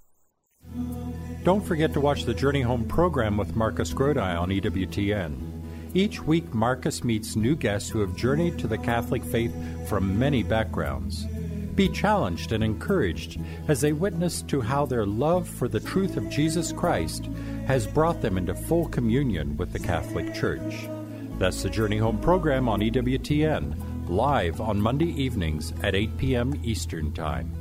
[1.44, 5.36] Don't forget to watch the Journey Home program with Marcus Grodi on EWTN.
[5.96, 9.52] Each week, Marcus meets new guests who have journeyed to the Catholic faith
[9.90, 11.26] from many backgrounds.
[11.74, 16.30] Be challenged and encouraged as they witness to how their love for the truth of
[16.30, 17.28] Jesus Christ
[17.66, 20.88] has brought them into full communion with the Catholic Church.
[21.40, 26.62] That's the Journey Home program on EWTN, live on Monday evenings at 8 p.m.
[26.64, 27.52] Eastern Time.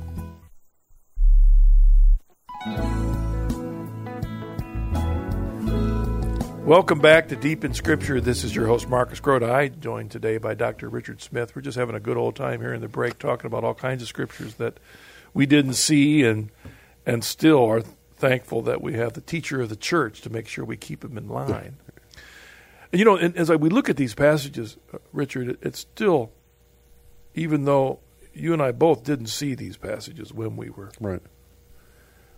[6.71, 8.21] Welcome back to Deep in Scripture.
[8.21, 10.87] This is your host, Marcus Grodi, joined today by Dr.
[10.87, 11.53] Richard Smith.
[11.53, 14.01] We're just having a good old time here in the break talking about all kinds
[14.01, 14.79] of scriptures that
[15.33, 16.49] we didn't see and
[17.05, 20.63] and still are thankful that we have the teacher of the church to make sure
[20.63, 21.75] we keep them in line.
[22.89, 25.79] And you know, and as I, we look at these passages, uh, Richard, it, it's
[25.79, 26.31] still,
[27.35, 27.99] even though
[28.33, 31.21] you and I both didn't see these passages when we were right.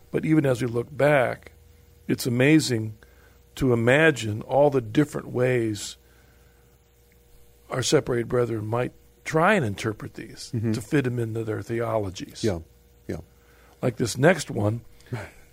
[0.10, 1.52] but even as we look back,
[2.08, 2.96] it's amazing
[3.56, 5.98] to imagine all the different ways
[7.70, 8.94] our separated brethren might
[9.26, 10.74] try and interpret these mm-hmm.
[10.74, 12.44] to fit them into their theologies.
[12.44, 12.60] Yeah.
[13.08, 13.18] Yeah.
[13.82, 14.82] Like this next one,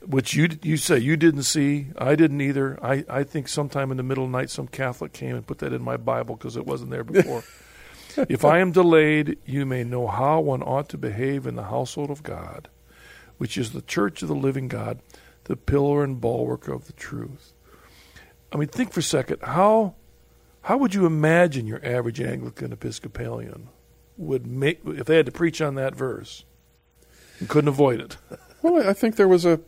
[0.05, 2.79] which you you say you didn't see, I didn't either.
[2.85, 5.59] I, I think sometime in the middle of the night some Catholic came and put
[5.59, 7.45] that in my Bible because it wasn't there before.
[8.29, 12.11] if I am delayed, you may know how one ought to behave in the household
[12.11, 12.69] of God,
[13.39, 15.01] which is the church of the living God,
[15.45, 17.53] the pillar and bulwark of the truth.
[18.53, 19.39] I mean, think for a second.
[19.43, 19.95] How
[20.63, 23.69] how would you imagine your average Anglican Episcopalian
[24.17, 26.45] would make if they had to preach on that verse?
[27.41, 28.17] You couldn't avoid it.
[28.63, 29.59] Well, I think there was a,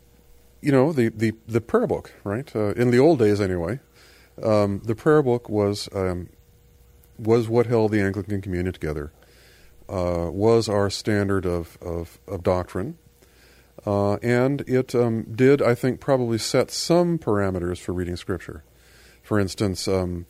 [0.60, 2.54] you know, the, the, the prayer book, right?
[2.54, 3.80] Uh, in the old days, anyway,
[4.42, 6.28] um, the prayer book was um,
[7.18, 9.10] was what held the Anglican Communion together.
[9.88, 12.98] Uh, was our standard of of, of doctrine,
[13.86, 18.62] uh, and it um, did, I think, probably set some parameters for reading Scripture.
[19.32, 19.88] For instance.
[19.88, 20.26] Um,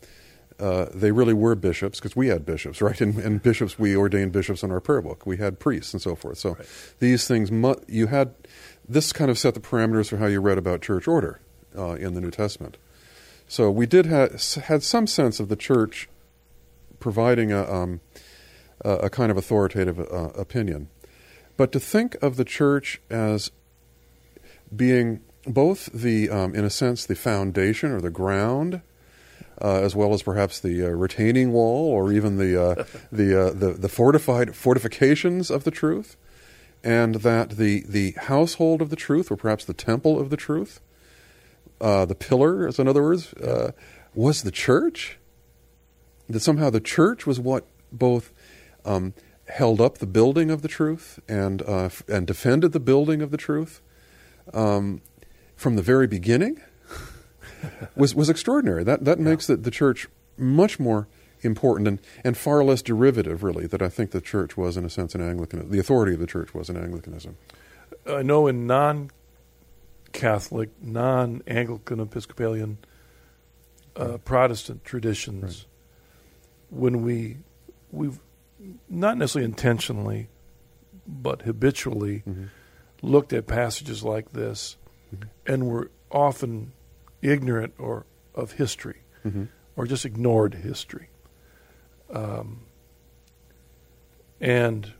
[0.57, 3.01] uh, they really were bishops because we had bishops, right?
[3.01, 5.25] And, and bishops, we ordained bishops in our prayer book.
[5.25, 6.37] We had priests and so forth.
[6.37, 6.55] So
[6.99, 8.33] these things, mu- you had
[8.87, 11.41] this kind of set the parameters for how you read about church order
[11.77, 12.77] uh, in the New Testament.
[13.45, 16.07] So we did ha- had some sense of the church
[17.01, 17.99] providing a, um,
[18.85, 20.87] a, a kind of authoritative uh, opinion,
[21.57, 23.51] but to think of the church as
[24.73, 28.81] being both the, um, in a sense, the foundation or the ground
[29.63, 33.53] uh, as well as perhaps the uh, retaining wall or even the uh, the, uh,
[33.53, 36.17] the the fortified fortifications of the truth,
[36.83, 40.81] and that the the household of the truth, or perhaps the temple of the truth,
[41.81, 43.71] uh, the pillar, as in other words, uh,
[44.13, 45.17] was the church.
[46.29, 48.31] That somehow the church was what both
[48.85, 49.13] um,
[49.47, 53.31] held up the building of the truth and uh, f- and defended the building of
[53.31, 53.81] the truth.
[54.53, 55.01] um,
[55.55, 56.59] from the very beginning
[57.95, 58.83] was was extraordinary.
[58.83, 61.07] That that makes the, the church much more
[61.41, 64.89] important and, and far less derivative, really, that I think the church was in a
[64.89, 65.69] sense in Anglicanism.
[65.71, 67.35] The authority of the church was in Anglicanism.
[68.07, 69.11] I know in non
[70.11, 72.77] Catholic, non Anglican Episcopalian
[73.95, 75.43] uh, Protestant traditions,
[76.71, 76.79] Right.
[76.79, 77.37] when we
[77.91, 78.19] we've
[78.89, 80.29] not necessarily intentionally,
[81.07, 82.45] but habitually Mm-hmm.
[83.01, 84.77] looked at passages like this,
[85.45, 86.71] and were often
[87.23, 88.05] ignorant or
[88.35, 89.43] of history, Mm-hmm.
[89.75, 91.07] or just ignored history.
[92.11, 92.65] Um,
[94.41, 94.91] and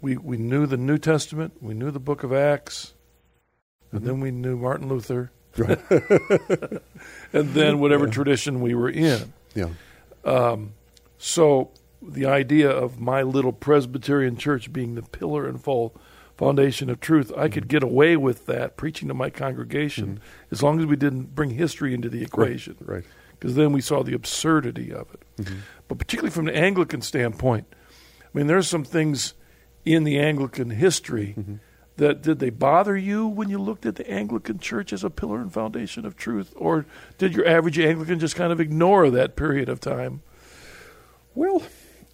[0.00, 2.94] we we knew the New Testament, we knew the Book of Acts,
[3.90, 5.78] and then we knew Martin Luther, Right.
[7.32, 9.32] and then whatever tradition we were in.
[9.54, 9.68] yeah.
[11.20, 15.94] So the idea of my little Presbyterian church being the pillar and full
[16.38, 20.52] foundation of truth, I could get away with that preaching to my congregation mm-hmm.
[20.52, 22.76] as long as we didn't bring history into the equation.
[22.80, 23.04] Right.
[23.32, 25.22] Because then we saw the absurdity of it.
[25.42, 25.58] Mm-hmm.
[25.88, 27.66] But particularly from the Anglican standpoint,
[28.22, 29.34] I mean, there's some things
[29.84, 31.56] in the Anglican history mm-hmm.
[31.96, 35.40] that did they bother you when you looked at the Anglican Church as a pillar
[35.40, 39.68] and foundation of truth, or did your average Anglican just kind of ignore that period
[39.68, 40.22] of time?
[41.34, 41.62] Well,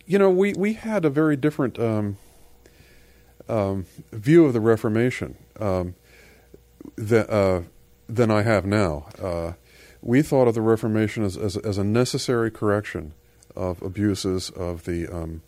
[0.06, 2.16] you know, we, we had a very different um,
[3.48, 5.94] um, view of the Reformation um,
[7.10, 7.62] uh,
[8.08, 9.06] than I have now.
[9.20, 9.52] Uh,
[10.02, 13.14] we thought of the Reformation as, as, as a necessary correction
[13.56, 15.42] of abuses of the um,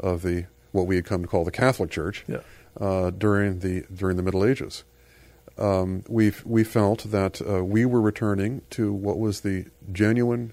[0.00, 2.40] of the what we had come to call the Catholic Church Yeah.
[2.80, 4.84] uh, during the during the Middle Ages.
[5.58, 10.52] Um, we we felt that uh, we were returning to what was the genuine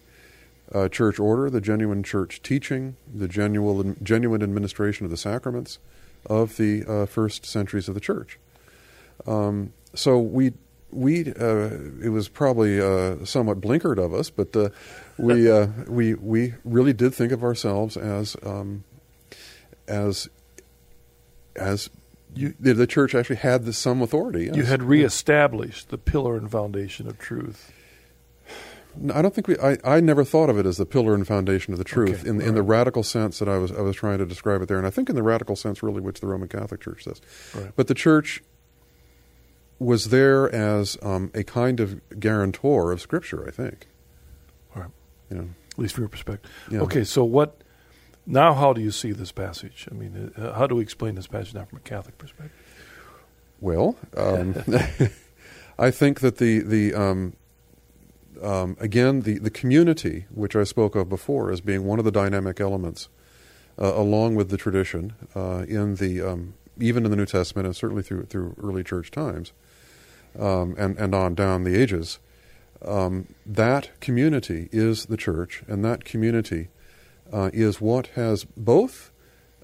[0.73, 5.79] uh, church order, the genuine church teaching, the genuine genuine administration of the sacraments
[6.25, 8.39] of the uh, first centuries of the church.
[9.25, 10.53] Um, so we
[10.91, 11.69] we uh,
[12.03, 14.69] it was probably uh, somewhat blinkered of us, but uh,
[15.17, 18.83] we uh, we we really did think of ourselves as um,
[19.87, 20.29] as
[21.55, 21.89] as
[22.35, 24.45] You- the, church actually had this, some authority.
[24.45, 24.67] You yes.
[24.67, 27.71] had reestablished the pillar and foundation of truth.
[29.13, 29.57] I don't think we.
[29.59, 32.29] I, I never thought of it as the pillar and foundation of the truth Okay,
[32.29, 34.77] in in the radical sense that I was I was trying to describe it there,
[34.77, 37.21] and I think in the radical sense really which the Roman Catholic Church says.
[37.55, 37.71] Right.
[37.75, 38.43] But the church
[39.77, 43.47] was there as um, a kind of guarantor of Scripture.
[43.47, 43.87] I think.
[44.75, 44.91] All right.
[45.29, 45.49] You know.
[45.71, 46.51] At least from your perspective.
[46.69, 46.81] Yeah.
[46.81, 47.61] Okay, so what?
[48.25, 49.87] Now, how do you see this passage?
[49.89, 52.51] I mean, uh, how do we explain this passage now from a Catholic perspective?
[53.61, 54.55] Well, um,
[55.79, 57.33] I think that the the um,
[58.41, 62.11] um, again the the community which I spoke of before as being one of the
[62.11, 63.09] dynamic elements,
[63.81, 67.75] uh, along with the tradition uh, in the um, even in the New Testament and
[67.75, 69.51] certainly through through early church times,
[70.39, 72.19] um, and and on down the ages,
[72.85, 76.69] um, that community is the church, and that community
[77.31, 79.11] uh, is what has both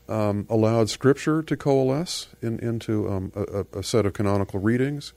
[0.07, 5.13] um, allowed Scripture to coalesce in, into um, a, a- a set of canonical readings,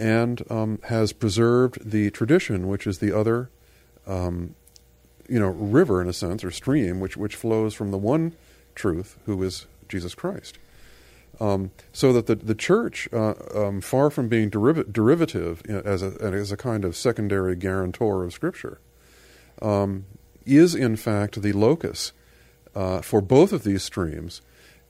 [0.00, 3.50] and um, has preserved the tradition, which is the other,
[4.06, 4.54] um,
[5.28, 8.34] you know, river in a sense or stream, which which flows from the one
[8.74, 10.58] truth, who is Jesus Christ.
[11.38, 15.82] Um, so that the the church, uh, um, far from being deriv- derivative you know,
[15.84, 18.80] as a as a kind of secondary guarantor of Scripture,
[19.60, 20.06] um,
[20.46, 22.12] is in fact the locus
[22.74, 24.42] uh, for both of these streams,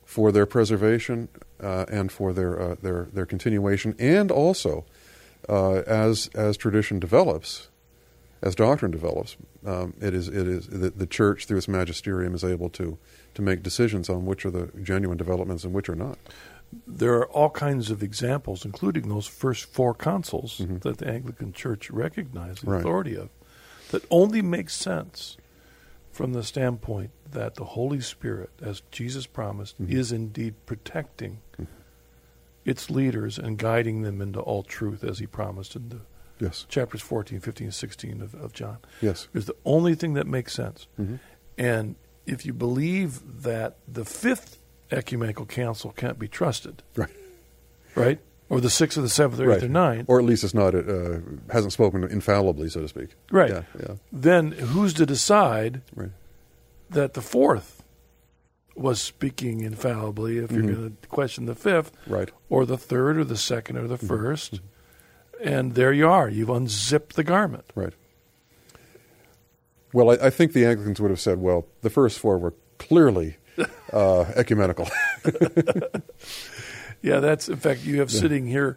[0.04, 1.28] for their preservation
[1.62, 4.84] uh, and for their uh, their their continuation, and also
[5.48, 7.68] uh, as as tradition develops,
[8.42, 12.44] as doctrine develops, um, it is it is the, the church through its magisterium is
[12.44, 12.98] able to
[13.34, 16.18] to make decisions on which are the genuine developments and which are not.
[16.86, 21.90] There are all kinds of examples, including those first four councils that the Anglican Church
[21.90, 22.70] recognized the Mm-hmm.
[22.70, 22.80] Right.
[22.80, 23.28] authority of,
[23.90, 25.36] that only makes sense
[26.12, 29.96] from the standpoint that the Holy Spirit, as Jesus promised, Mm-hmm.
[29.98, 31.40] is indeed protecting
[32.64, 36.00] its leaders and guiding them into all truth, as he promised in the
[36.38, 36.64] Yes.
[36.70, 38.78] chapters 14, 15, and 16 of, of John.
[39.02, 39.28] Yes.
[39.34, 40.86] is the only thing that makes sense.
[40.98, 41.16] Mm-hmm.
[41.58, 41.96] And
[42.26, 44.58] if you believe that the fifth
[44.90, 47.10] ecumenical council can't be trusted, Right.
[47.94, 48.20] right?
[48.48, 49.58] Or the sixth or the seventh or right.
[49.58, 51.18] eighth or ninth, Or at least it's not uh,
[51.52, 53.10] hasn't spoken infallibly, so to speak.
[53.30, 53.50] right?
[53.50, 53.62] Yeah.
[53.78, 53.94] Yeah.
[54.10, 56.10] Then who's to decide Right.
[56.88, 57.79] that the fourth
[58.80, 60.74] was speaking infallibly if you're Mhm.
[60.74, 62.30] going to question the fifth, Right.
[62.48, 64.06] or the third or the second or the Mm-hmm.
[64.06, 64.60] 1st
[65.42, 66.28] And there you are.
[66.28, 67.64] You've unzipped the garment.
[67.74, 67.92] Right.
[69.92, 73.36] Well, I, I think the Anglicans would have said, well, the first four were clearly
[73.92, 74.88] uh, ecumenical.
[77.02, 78.76] Yeah, that's in fact you have sitting here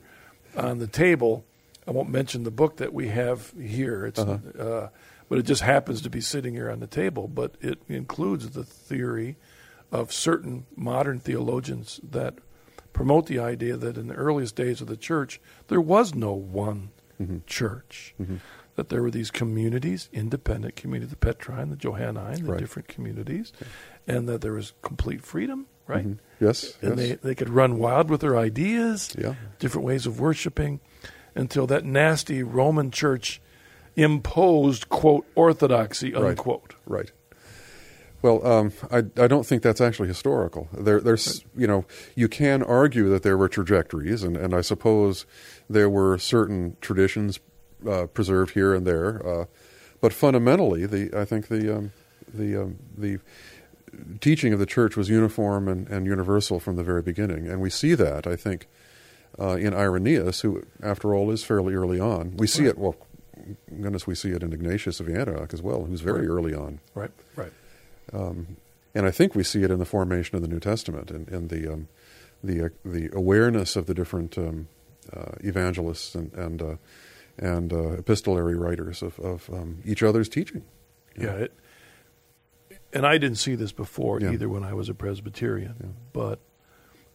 [0.55, 1.43] on the table.
[1.85, 4.05] I won't mention the book that we have here.
[4.05, 4.37] It's, uh-huh.
[4.63, 4.89] uh,
[5.27, 7.27] but it just happens to be sitting here on the table.
[7.27, 9.35] But it includes the theory
[9.93, 12.39] of certain modern theologians that
[12.91, 16.89] promote the idea that in the earliest days of the church there was no one
[17.21, 17.37] mm-hmm.
[17.45, 18.15] church.
[18.19, 18.37] Mm-hmm.
[18.75, 22.59] That there were these communities, independent communities, the Petrine, the Johannine, the right.
[22.59, 23.53] different communities,
[24.07, 26.07] and that there was complete freedom, right?
[26.07, 26.43] Mm-hmm.
[26.43, 26.75] Yes.
[26.81, 27.19] And yes.
[27.21, 29.35] They, they could run wild with their ideas, yeah.
[29.59, 30.79] different ways of worshiping,
[31.35, 33.39] until that nasty Roman church
[33.95, 36.73] imposed, quote, orthodoxy, unquote.
[36.87, 36.97] Right.
[36.97, 37.11] right.
[38.23, 40.69] Well, um, I, I don't think that's actually historical.
[40.71, 45.25] There, there's, you know, you can argue that there were trajectories, and, and I suppose
[45.69, 47.41] there were certain traditions
[47.87, 49.45] uh, preserved here and there, uh,
[49.99, 51.91] but fundamentally, the I think the um,
[52.33, 53.19] the um, the
[54.21, 57.69] teaching of the church was uniform and, and universal from the very beginning, and we
[57.69, 58.69] see that I think
[59.37, 62.37] uh, in Irenaeus, who after all is fairly early on.
[62.37, 62.69] We see right.
[62.69, 62.95] it well.
[63.69, 66.33] Goodness, we see it in Ignatius of Antioch as well, who's very right.
[66.33, 66.79] early on.
[66.95, 67.51] Right, right.
[68.11, 68.57] Um,
[68.95, 71.49] and I think we see it in the formation of the New Testament and, and
[71.49, 71.87] the um,
[72.43, 74.67] the uh, the awareness of the different um,
[75.11, 76.75] uh, evangelists and and uh,
[77.37, 80.63] and uh, epistolary writers of, of um, each other's teaching.
[81.17, 81.53] Yeah, it,
[82.91, 84.31] and I didn't see this before yeah.
[84.31, 85.87] either when I was a Presbyterian, yeah.
[86.11, 86.39] but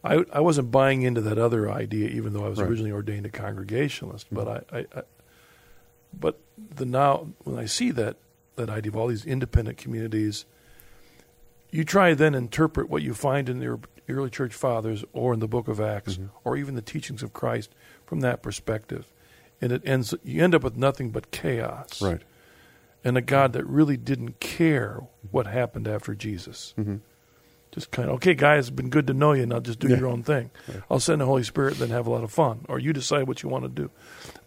[0.02, 2.68] I I wasn't buying into that other idea, even though I was right.
[2.68, 4.26] originally ordained a Congregationalist.
[4.26, 4.34] Mm-hmm.
[4.34, 5.02] But I, I, I,
[6.18, 8.16] but the now when I see that
[8.56, 10.44] that idea of all these independent communities
[11.70, 15.48] you try then interpret what you find in the early church fathers or in the
[15.48, 16.26] book of Acts mm-hmm.
[16.44, 17.74] or even the teachings of Christ
[18.06, 19.12] from that perspective.
[19.60, 22.00] And it ends you end up with nothing but chaos.
[22.00, 22.22] Right.
[23.04, 26.74] And a God that really didn't care what happened after Jesus.
[26.78, 26.96] Mm-hmm.
[27.70, 29.44] Just kind of, okay, guys, it's been good to know you.
[29.46, 29.98] Now just do yeah.
[29.98, 30.50] your own thing.
[30.66, 30.82] Right.
[30.90, 32.64] I'll send the Holy Spirit, then have a lot of fun.
[32.68, 33.90] Or you decide what you want to do.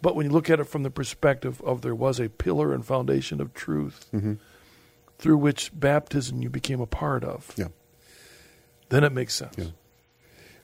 [0.01, 2.85] But when you look at it from the perspective of there was a pillar and
[2.85, 4.33] foundation of truth, mm-hmm
[5.21, 7.53] through which baptism you became a part of.
[7.55, 7.67] Yeah.
[8.89, 9.55] Then it makes sense.
[9.57, 9.65] Yeah.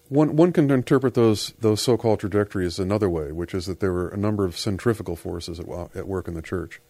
[0.09, 4.09] One one can interpret those those so-called trajectories another way, which is that there were
[4.09, 6.81] a number of centrifugal forces at, at work in the church,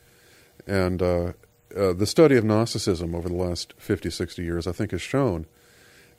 [0.65, 1.33] and uh,
[1.75, 5.47] uh, the study of Gnosticism over the last 50, 60 years, I think, has shown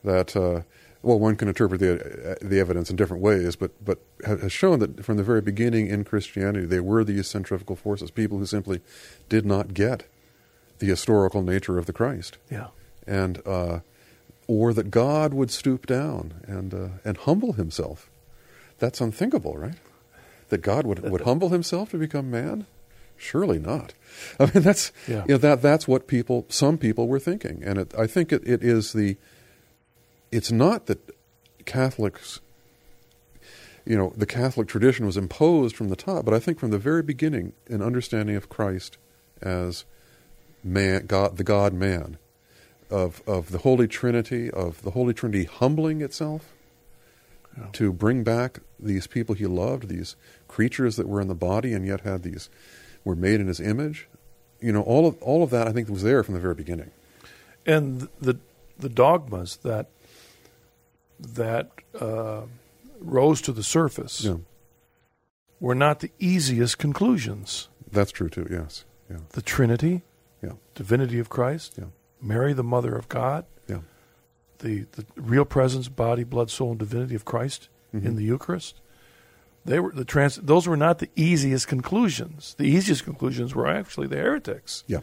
[0.03, 0.62] that uh,
[1.03, 5.05] well, one can interpret the the evidence in different ways, but but has shown that
[5.05, 8.80] from the very beginning in Christianity, there were these centrifugal forces, people who simply
[9.28, 10.05] did not get
[10.79, 12.39] the historical nature of the Christ.
[12.51, 12.68] Yeah.
[13.07, 13.81] And uh,
[14.47, 18.11] or that God would stoop down and uh, and humble himself.
[18.79, 19.76] That's unthinkable, right?
[20.49, 22.66] That God would, would humble himself to become man?
[23.16, 23.93] Surely not.
[24.41, 25.24] I mean, that's yeah.
[25.26, 28.47] you know, that that's what people, some people, were thinking, and it, I think it,
[28.47, 29.16] it is the.
[30.31, 30.99] It's not that
[31.64, 32.41] Catholics,
[33.85, 36.79] you know, the Catholic tradition was imposed from the top, but I think from the
[36.79, 38.99] very beginning, an understanding of Christ
[39.41, 39.85] as
[40.65, 42.19] man, God, the God man,
[42.91, 46.53] of, of the Holy Trinity, of the Holy Trinity humbling itself
[47.57, 47.67] yeah.
[47.73, 51.87] to bring back these people he loved, these creatures that were in the body and
[51.87, 52.49] yet had these,
[53.05, 54.09] were made in his image.
[54.61, 56.91] You know, all of, all of that I think was there from the very beginning.
[57.67, 58.39] And the,
[58.79, 59.89] the dogmas that,
[61.21, 62.43] that uh,
[63.01, 64.37] rose to the surface yeah.
[65.61, 67.69] were not the easiest conclusions.
[67.91, 68.85] That's true too, yes.
[69.11, 69.19] Yeah.
[69.31, 70.03] The Trinity,
[70.43, 70.53] yeah.
[70.74, 71.86] divinity of Christ, yeah.
[72.20, 73.80] Mary, the mother of God, yeah.
[74.59, 78.07] the, the real presence, body, blood, soul, and divinity of Christ mm-hmm.
[78.07, 78.80] in the Eucharist.
[79.64, 80.36] They were the trans.
[80.36, 82.55] Those were not the easiest conclusions.
[82.57, 84.82] The easiest conclusions were actually the heretics.
[84.86, 85.01] Yeah,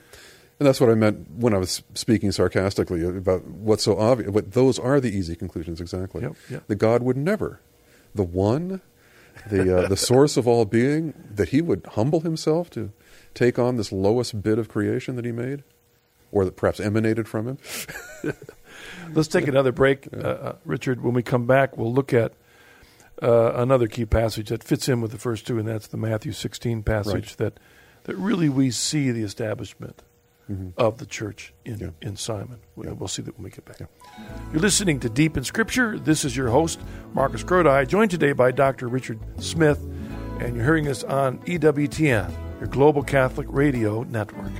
[0.59, 4.31] and that's what I meant when I was speaking sarcastically about what's so obvious.
[4.31, 6.23] But those are the easy conclusions exactly.
[6.23, 6.67] Yep, yep.
[6.67, 7.59] The God would never,
[8.15, 8.81] the one,
[9.49, 12.91] the uh, the source of all being, that He would humble Himself to
[13.35, 15.63] take on this lowest bit of creation that he made,
[16.31, 17.57] or that perhaps emanated from him?
[19.13, 21.03] Let's take another break, uh, uh, Richard.
[21.03, 22.33] When we come back, we'll look at
[23.21, 26.31] uh, another key passage that fits in with the first two, and that's the Matthew
[26.31, 27.37] 16 passage right.
[27.37, 27.59] that
[28.05, 30.03] that really we see the establishment
[30.49, 30.69] mm-hmm.
[30.77, 31.89] of the church in, yeah.
[32.01, 32.59] in Simon.
[32.77, 32.91] Yeah.
[32.91, 33.79] We'll see that when we get back.
[33.79, 33.87] Yeah.
[34.51, 35.97] You're listening to Deep in Scripture.
[35.97, 36.79] This is your host,
[37.13, 38.87] Marcus Grodi, joined today by Dr.
[38.87, 39.79] Richard Smith,
[40.39, 44.51] and you're hearing us on EWTN your global Catholic radio network.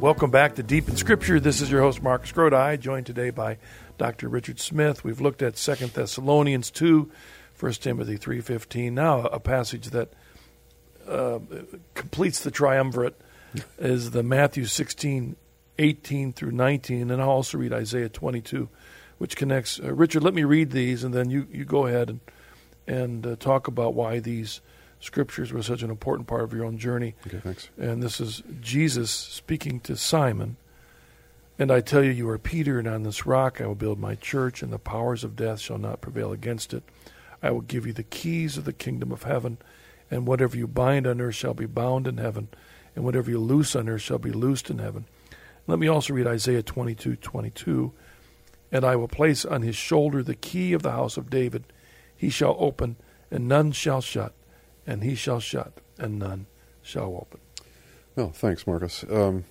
[0.00, 1.38] Welcome back to Deep in Scripture.
[1.38, 3.58] This is your host, Marcus Grodi, joined today by
[3.98, 4.30] Dr.
[4.30, 5.04] Richard Smith.
[5.04, 7.10] We've looked at 2 Thessalonians 2,
[7.60, 8.92] 1 Timothy 3.15.
[8.92, 10.14] Now a passage that
[11.06, 11.40] uh,
[11.92, 13.20] completes the triumvirate
[13.78, 15.36] is the Matthew 16,
[15.78, 18.70] 18 through 19, and I'll also read Isaiah 22,
[19.18, 19.78] which connects.
[19.78, 22.20] Uh, Richard, let me read these, and then you, you go ahead and,
[22.86, 24.62] and uh, talk about why these
[25.00, 27.14] scriptures were such an important part of your own journey.
[27.26, 27.68] Okay, thanks.
[27.78, 30.56] And this is Jesus speaking to Simon.
[31.58, 34.14] And I tell you, you are Peter, and on this rock I will build my
[34.14, 36.82] church, and the powers of death shall not prevail against it.
[37.42, 39.58] I will give you the keys of the kingdom of heaven,
[40.10, 42.48] and whatever you bind on earth shall be bound in heaven,
[42.94, 45.06] and whatever you loose on earth shall be loosed in heaven.
[45.66, 47.92] Let me also read Isaiah 22 22.
[48.72, 51.64] And I will place on his shoulder the key of the house of David.
[52.16, 52.96] He shall open,
[53.30, 54.32] and none shall shut,
[54.90, 56.46] and he shall shut, and none
[56.82, 57.38] shall open.
[58.16, 59.04] Well, thanks, Marcus.
[59.08, 59.44] Um,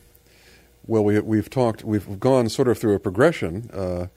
[0.86, 4.08] well, we, we've talked, we've gone sort of through a progression uh,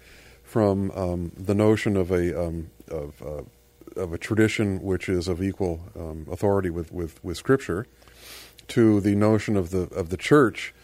[0.43, 5.41] from um, the notion of a um, of, uh, of a tradition which is of
[5.41, 7.87] equal um, authority with, with, with Scripture
[8.67, 10.75] to the notion of the of the church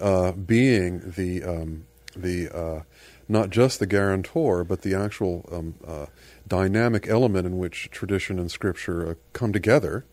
[0.00, 2.82] uh, being the um, the uh,
[3.28, 6.06] not just the guarantor, but the actual um, uh,
[6.46, 10.04] dynamic element in which tradition and Scripture uh, come together.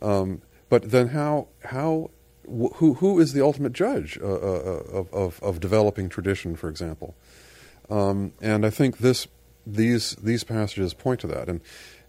[0.00, 0.34] Mm-hmm.
[0.68, 2.10] but then, how how
[2.46, 7.14] who who is the ultimate judge uh, uh, of, of, of developing tradition, for example?
[7.90, 9.26] Um, and I think this
[9.66, 11.48] these these passages point to that.
[11.48, 11.60] And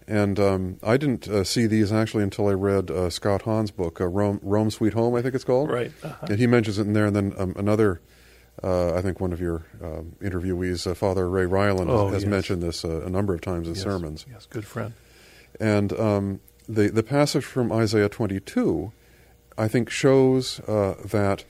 [0.08, 4.00] and um, I didn't uh, see these actually until I read uh, Scott Hahn's book,
[4.00, 5.70] uh, Rome, Rome, Sweet Home, I think it's called.
[5.70, 5.92] Right.
[6.02, 6.26] Uh-huh.
[6.28, 7.06] And he mentions it in there.
[7.06, 8.00] And then um, another,
[8.62, 12.30] uh, I think one of your um, interviewees, Father Ray Ryland, oh, has yes.
[12.30, 13.82] mentioned this a number of times in yes.
[13.82, 14.26] sermons.
[14.30, 14.94] Yes, good friend.
[15.60, 18.92] And um, the the passage from Isaiah 22
[19.58, 21.44] I think shows uh, that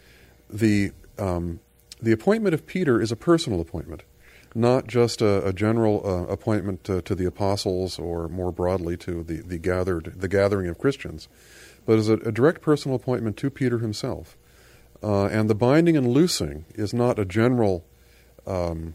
[0.49, 1.61] the um,
[2.01, 4.03] the appointment of Peter is a personal appointment,
[4.55, 9.23] not just a, a general uh, appointment to, to, the apostles or more broadly to
[9.23, 11.27] the, the gathered the gathering of Christians,
[11.87, 14.37] but is a, a direct personal appointment to Peter himself.
[15.03, 17.84] Uh, and the binding and loosing is not a general
[18.47, 18.94] um,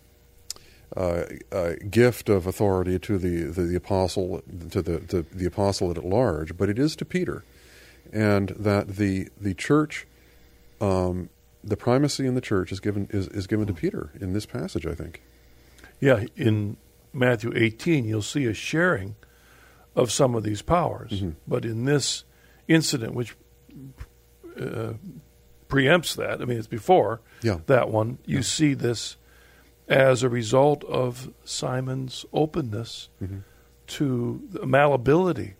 [0.95, 4.41] uh, uh, gift of authority to the, the, the apostle
[4.71, 7.43] to the to the apostle at large, but it is to Peter
[8.11, 10.07] and that the the church,
[10.79, 11.29] um,
[11.63, 14.85] the primacy in the church is given is, is given to Peter in this passage.
[14.85, 15.21] I think.
[15.99, 16.77] Yeah, in
[17.13, 19.15] Matthew 18, you'll see a sharing
[19.95, 21.31] of some of these powers, mm-hmm.
[21.47, 22.23] but in this
[22.67, 23.35] incident, which
[24.59, 24.93] uh,
[25.71, 27.59] preempts that, I mean, it's before yeah.
[27.65, 28.43] that one, you yeah.
[28.43, 29.17] see this
[29.87, 33.39] as a result of Simon's openness mm-hmm.
[33.87, 35.55] to the malleability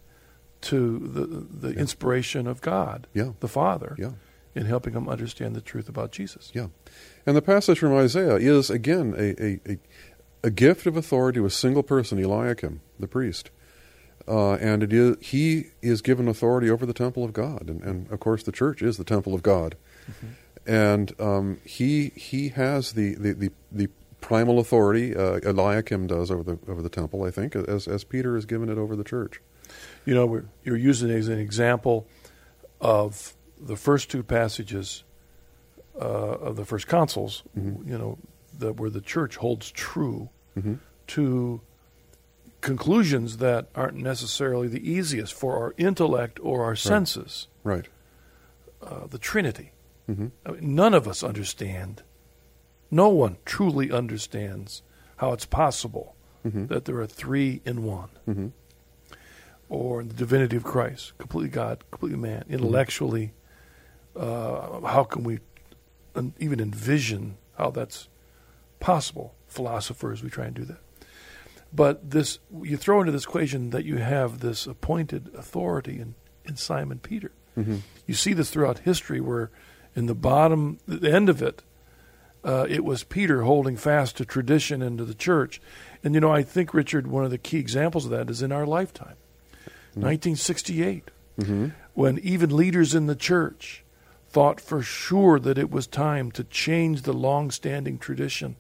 [0.62, 1.80] to the the yeah.
[1.80, 3.32] inspiration of God, yeah.
[3.40, 3.96] the Father,
[4.54, 6.52] in helping him understand the truth about Jesus.
[6.54, 6.68] Yeah,
[7.26, 9.78] and the passage from Isaiah is again a a, a,
[10.44, 13.50] a gift of authority to a single person, Eliakim, the priest,
[14.28, 18.12] uh, and it is he is given authority over the temple of God, and, and
[18.12, 19.76] of course the church is the temple of God,
[20.10, 20.72] mm-hmm.
[20.72, 23.90] and um, he he has the the the, the
[24.22, 28.38] primal authority uh, Eliakim does over the over the temple, I think, as as Peter
[28.38, 29.42] is given it over the church.
[30.06, 32.08] You know, we're, you're using it as an example
[32.80, 35.04] of the first two passages
[36.00, 37.44] uh, of the first councils.
[37.58, 37.92] Mm-hmm.
[37.92, 38.18] You know,
[38.58, 40.76] the, where the church holds true mm-hmm.
[41.08, 41.62] to
[42.62, 47.48] conclusions that aren't necessarily the easiest for our intellect or our senses.
[47.64, 47.88] Right.
[48.82, 49.72] Uh, the Trinity.
[50.12, 50.28] Mm-hmm.
[50.46, 52.04] I mean, none of us understand.
[52.90, 54.82] No one truly understands
[55.18, 56.66] how it's possible Mm-hmm.
[56.74, 58.48] that there are three in one Mm-hmm.
[59.70, 63.34] or the divinity of Christ, completely God, completely man, intellectually.
[64.16, 65.38] Uh, how can we
[66.40, 68.10] even envision how that's
[68.80, 69.36] possible?
[69.48, 70.80] Philosophers, we try and do that.
[71.72, 76.56] But this, you throw into this equation that you have this appointed authority in, in
[76.58, 77.32] Simon Peter.
[77.58, 77.78] Mm-hmm.
[78.08, 79.52] You see this throughout history, where
[79.96, 81.64] in the bottom, the end of it,
[82.44, 85.62] uh, it was Peter holding fast to tradition and to the church.
[86.04, 88.52] And you know, I think Richard, one of the key examples of that is in
[88.52, 89.16] our lifetime.
[89.92, 90.02] Mm-hmm.
[90.02, 91.68] 1968, mm-hmm.
[91.94, 93.84] when even leaders in the church
[94.30, 98.56] thought for sure that it was time to change the long-standing tradition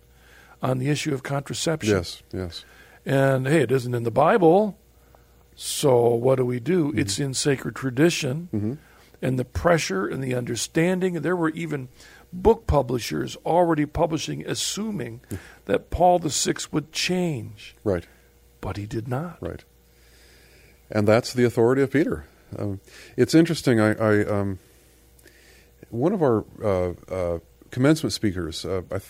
[0.61, 1.95] on the issue of contraception.
[1.95, 2.65] Yes, yes.
[3.05, 4.77] And hey, it isn't in the Bible.
[5.55, 6.89] So what do we do?
[6.89, 6.99] Mm-hmm.
[6.99, 8.49] It's in sacred tradition.
[9.21, 11.89] And the pressure and the understanding, there were even
[12.33, 15.21] book publishers already publishing, assuming
[15.65, 17.75] that Paul VI would change.
[17.83, 18.05] Right,
[18.61, 19.37] But he did not.
[19.41, 19.63] right.
[20.89, 22.25] And that's the authority of Peter.
[22.57, 22.81] Um,
[23.15, 23.79] it's interesting.
[23.79, 24.59] I, I um,
[25.89, 29.03] one of our uh, uh, commencement speakers, uh, I th-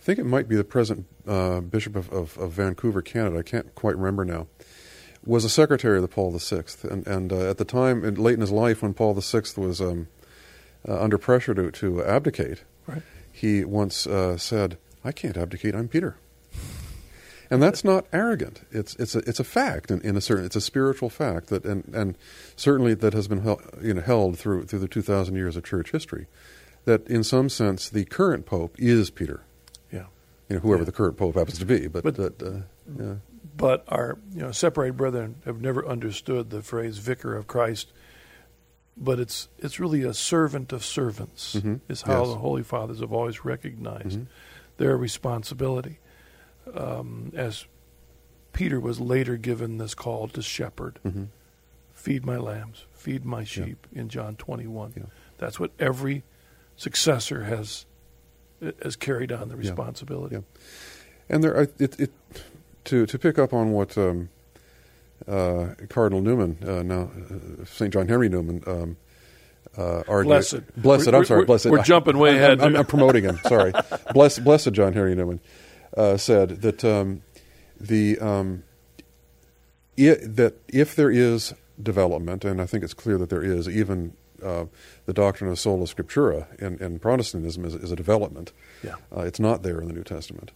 [0.00, 3.38] think it might be the present uh, Bishop of, of, of Vancouver, Canada.
[3.38, 4.48] I can't quite remember now.
[5.24, 8.34] Was a secretary of the Paul VI, and, and uh, at the time, in, late
[8.34, 10.08] in his life, when Paul VI was um,
[10.88, 13.02] uh, under pressure to, to abdicate, Right.
[13.30, 15.76] he once uh, said, "I can't abdicate.
[15.76, 16.16] I'm Peter."
[17.50, 18.62] And that's not arrogant.
[18.72, 21.64] It's it's a it's a fact in, in a certain it's a spiritual fact that
[21.66, 22.16] and, and
[22.56, 25.62] certainly that has been held, you know held through through the two thousand years of
[25.62, 26.26] church history,
[26.86, 29.42] that in some sense the current pope is Peter.
[29.92, 30.06] Yeah.
[30.48, 30.86] You know whoever Yeah.
[30.86, 32.50] the current pope happens to be, but, But- that uh,
[32.98, 33.14] yeah.
[33.56, 37.92] But our you know separated brethren have never understood the phrase "vicar of Christ,"
[38.96, 41.54] but it's it's really a servant of servants.
[41.56, 41.80] Mhm.
[41.88, 42.28] Is how Yes.
[42.32, 44.26] the Holy Fathers have always recognized Mhm.
[44.78, 45.98] their responsibility.
[46.74, 47.66] Um, as
[48.52, 51.28] Peter was later given this call to shepherd, Mhm.
[51.92, 54.92] feed my lambs, feed my sheep in John 21.
[54.96, 55.02] Yeah.
[55.38, 56.22] That's what every
[56.76, 57.84] successor has
[58.82, 60.36] has carried on the responsibility.
[60.36, 60.42] Yeah.
[61.28, 62.12] And there, I- it, it,
[62.84, 64.28] to to pick up on what um,
[65.28, 67.92] uh, Cardinal Newman, uh, now uh, St.
[67.92, 68.96] John Henry Newman, um,
[69.76, 70.28] uh, argued.
[70.28, 70.82] Blessed.
[70.82, 71.06] blessed.
[71.06, 71.66] We're- I'm sorry, we're- blessed.
[71.66, 72.60] we're jumping way I'm- ahead.
[72.60, 73.38] I'm, I'm promoting him.
[73.46, 73.72] Sorry,
[74.12, 75.40] blessed, blessed John Henry Newman
[75.96, 77.22] uh, said that um,
[77.80, 78.64] the um,
[79.98, 84.14] i that if there is development, and I think it's clear that there is, even
[84.42, 84.66] uh,
[85.06, 88.52] the doctrine of sola scriptura in, in Protestantism is, is a development.
[88.82, 88.96] Yeah.
[89.14, 90.52] Uh, it's not there in the New Testament.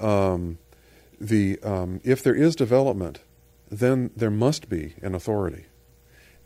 [0.00, 0.58] Um,
[1.20, 3.20] the um, if there is development,
[3.70, 5.66] then there must be an authority,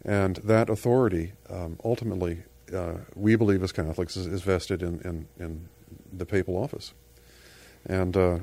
[0.04, 2.42] and that authority um, ultimately,
[2.74, 5.68] uh, we believe as Catholics, is, is vested in, in, in
[6.12, 6.94] the papal office,
[7.86, 8.38] and uh,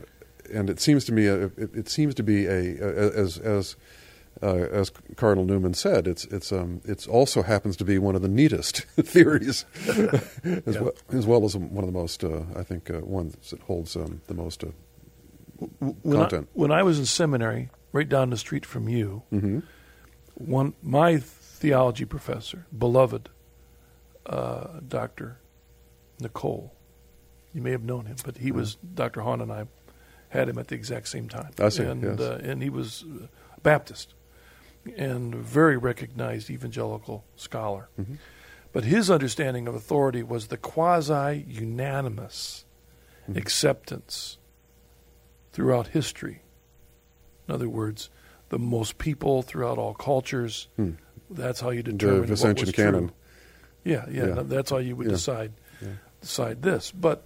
[0.54, 3.76] and it seems to me a, it, it seems to be a, a as as
[4.44, 8.22] uh, as Cardinal Newman said, it's it's um, it's also happens to be one of
[8.22, 10.82] the neatest theories, as, Yeah.
[10.82, 13.96] well, as well as one of the most uh, I think uh, one that holds
[13.96, 14.68] um, the most uh,
[15.58, 16.48] when content.
[16.56, 19.64] I, when I was in seminary, right down the street from you, mhm.
[20.36, 23.30] one my theology professor, beloved
[24.26, 25.38] uh, Doctor
[26.20, 26.74] Nicole,
[27.54, 29.66] you may have known him, but he was Doctor Hahn and I
[30.30, 31.52] had him at the exact same time.
[31.60, 32.20] I see, and yes.
[32.20, 33.06] uh, and he was
[33.64, 34.14] Baptist
[34.98, 37.90] and very recognized evangelical scholar.
[38.00, 38.18] Mhm.
[38.74, 42.66] But his understanding of authority was the quasi unanimous
[43.30, 43.38] Mhm.
[43.38, 44.38] acceptance
[45.56, 46.42] throughout history.
[47.48, 48.10] In other words,
[48.50, 50.68] the most people throughout all cultures.
[50.76, 50.92] Hmm.
[51.30, 53.12] That's how you the determine Vincentian was canon.
[53.86, 54.44] Yeah, yeah, Yeah.
[54.44, 55.14] That's how you would Yeah.
[55.14, 55.88] decide Yeah.
[56.20, 56.92] decide this.
[56.92, 57.24] But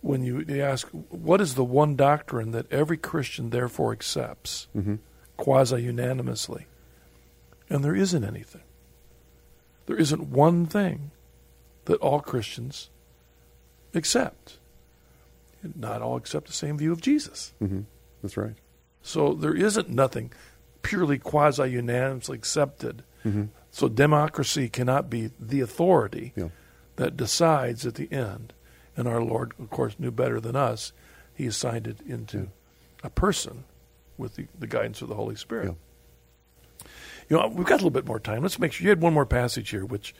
[0.00, 5.00] when you they ask, what is the one doctrine that every Christian therefore accepts Mhm.
[5.36, 6.66] quasi unanimously?
[7.68, 8.62] And there isn't anything.
[9.84, 11.10] There isn't one thing
[11.84, 12.88] that all Christians
[13.94, 14.57] accept.
[15.74, 17.52] Not all accept the same view of Jesus.
[17.60, 17.84] Mhm.
[18.22, 18.54] That's right.
[19.02, 20.32] So there isn't nothing
[20.82, 23.02] purely quasi unanimously accepted.
[23.24, 23.48] Mhm.
[23.70, 26.48] So democracy cannot be the authority Yeah.
[26.96, 28.52] that decides at the end.
[28.96, 30.92] And our Lord, of course, knew better than us.
[31.34, 32.44] He assigned it into Yeah.
[33.04, 33.64] a person
[34.16, 35.66] with the, the guidance of the Holy Spirit.
[35.68, 36.88] Yeah.
[37.28, 38.42] You know, we've got a little bit more time.
[38.42, 40.14] Let's make sure you had one more passage here, which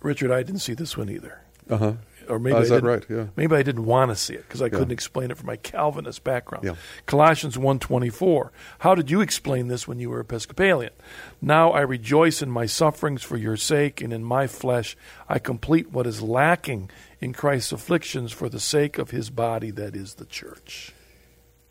[0.00, 1.40] Richard, I didn't see this one either.
[1.68, 1.92] Uh huh.
[2.28, 3.04] Or maybe Uh, I is that didn't- right?
[3.08, 3.26] Yeah.
[3.36, 4.70] Maybe I didn't want to see it because I Yeah.
[4.70, 6.64] couldn't explain it from my Calvinist background.
[6.64, 6.74] Yeah.
[7.06, 8.52] Colossians 1:24.
[8.80, 10.92] How did you explain this when you were Episcopalian?
[11.40, 14.96] Now I rejoice in my sufferings for your sake, and in my flesh
[15.28, 19.96] I complete what is lacking in Christ's afflictions for the sake of his body, that
[19.96, 20.92] is the church.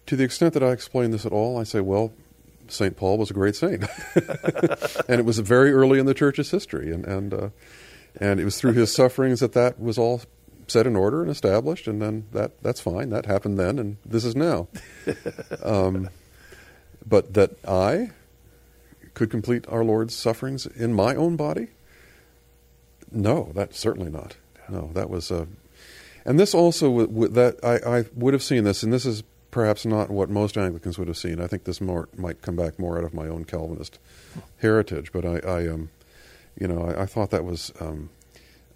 [0.07, 2.13] To the extent that I explain this at all, I say, well,
[2.69, 2.97] St.
[2.97, 3.83] Paul was a great saint.
[5.07, 6.91] and it was very early in the church's history.
[6.91, 7.49] And, and, uh,
[8.19, 10.21] and it was through his sufferings that that was all
[10.67, 11.87] set in order and established.
[11.87, 13.09] And then that, that's fine.
[13.09, 14.67] That happened then, and this is now.
[15.63, 16.09] um,
[17.05, 18.11] but that I
[19.17, 21.69] could complete our Lord's sufferings in my own body?
[23.11, 24.35] No, that's certainly not.
[24.69, 25.31] No, that was.
[25.31, 25.45] Uh,
[26.23, 29.23] and this also w- w- that I, I would have seen this, and this is
[29.49, 31.41] perhaps not what most Anglicans would have seen.
[31.41, 33.97] I think this more might come back more out of my own Calvinist
[34.57, 35.89] heritage, but I, I um,
[36.59, 38.09] you know, I, I thought that was um,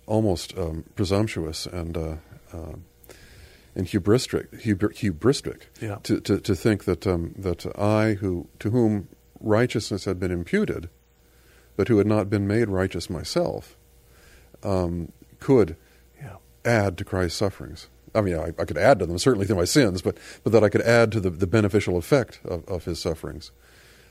[0.06, 2.16] almost um, presumptuous and uh,
[2.54, 2.74] uh,
[3.76, 6.00] and hubristic, hubr- hubristic Yeah.
[6.04, 9.08] to, to, to think that um, that I, who to whom
[9.40, 10.90] righteousness had been imputed,
[11.78, 13.78] but who had not been made righteous myself,
[14.64, 15.76] um, could
[16.22, 16.36] Yeah.
[16.66, 17.88] add to Christ's sufferings.
[18.14, 20.64] I mean, I, I could add to them certainly through my sins, but but that
[20.66, 23.52] I could add to the, the beneficial effect of, of his sufferings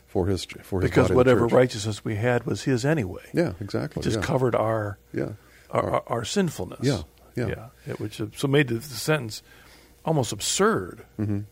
[0.06, 3.22] for his for his Because whatever righteously we had was His anyway.
[3.34, 4.00] Yeah, exactly.
[4.00, 4.22] It just yeah.
[4.22, 5.32] covered our Yeah.
[5.72, 6.80] Our, our, sinfulness.
[6.82, 7.02] Yeah,
[7.36, 7.68] yeah.
[7.86, 9.42] It, which so made the, sentence
[10.04, 11.44] almost absurd Mhm.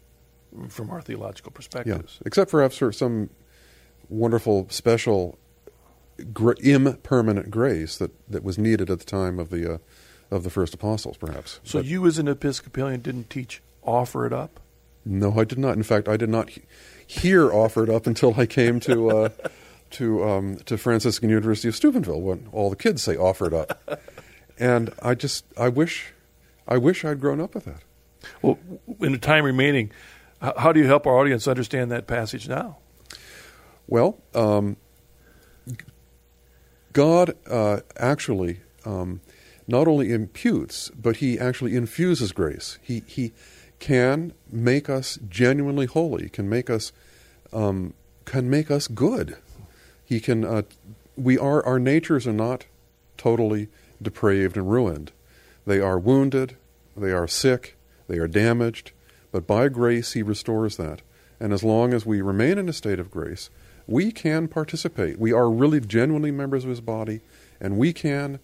[0.68, 2.18] from our theological Yeah, perspectives.
[2.26, 3.30] except perhaps for some
[4.08, 5.38] wonderful special
[6.32, 9.78] gra- impermanent grace that, that was needed at the time of the uh,
[10.30, 11.58] of the first apostles, perhaps.
[11.64, 14.60] So But you, as an Episcopalian, didn't teach offer it up.
[15.04, 15.74] no, I did not.
[15.76, 16.62] In fact, I did not he-
[17.06, 17.50] hear
[17.84, 19.28] it up until I came to uh,
[19.93, 24.01] to um, to Franciscan University of Steubenville when all the kids say offered up,
[24.59, 26.12] and I just I wish
[26.66, 27.82] I wish I'd grown up with that.
[28.43, 28.59] Well,
[29.01, 29.91] in the time remaining,
[30.41, 32.78] how do you help our audience understand that passage now?
[33.86, 34.76] Well, um,
[36.93, 39.20] God uh, actually um,
[39.66, 42.78] not only imputes, but He actually infuses grace.
[42.82, 43.32] He He
[43.78, 46.28] can make us genuinely holy.
[46.28, 46.93] Can make us
[47.53, 49.36] um, can make us good.
[50.09, 50.42] He can.
[50.42, 50.62] Uh,
[51.16, 52.64] we are our natures are not
[53.18, 53.68] totally
[54.00, 55.12] depraved and ruined.
[55.66, 56.56] They are wounded.
[56.96, 57.76] They are sick.
[58.09, 58.92] They are damaged.
[59.32, 61.02] But by grace, He restores that.
[61.38, 63.50] And as long as we remain in a state of grace,
[63.86, 65.18] we can participate.
[65.18, 67.20] We are really genuinely members of His body,
[67.61, 68.38] and we can,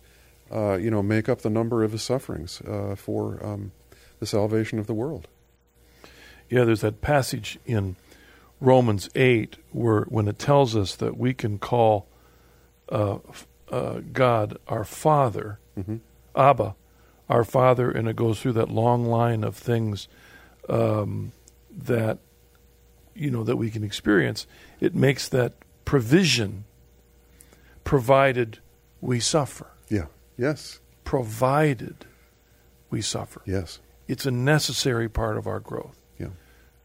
[0.53, 3.73] uh, you know, make up the number of His sufferings uh, for um,
[4.21, 5.29] the salvation of the world.
[6.51, 7.97] Yeah, there's that passage in
[8.65, 12.07] Romans 8 where when it tells us that we can call
[12.89, 13.19] uh,
[13.71, 16.01] uh, God our Father, Mhm.
[16.37, 16.75] Abba,
[17.29, 20.09] our Father, and it goes through that long line of things
[20.69, 21.33] um,
[21.71, 22.19] that
[23.15, 24.47] you know that we can experience.
[24.81, 25.53] It makes that
[25.85, 26.65] provision,
[27.85, 28.59] provided
[29.01, 30.07] we suffer, Yeah.
[30.39, 30.81] Yes.
[31.05, 32.07] provided
[32.91, 33.43] we suffer.
[33.45, 33.81] Yes.
[34.09, 35.99] It's a necessary part of our growth.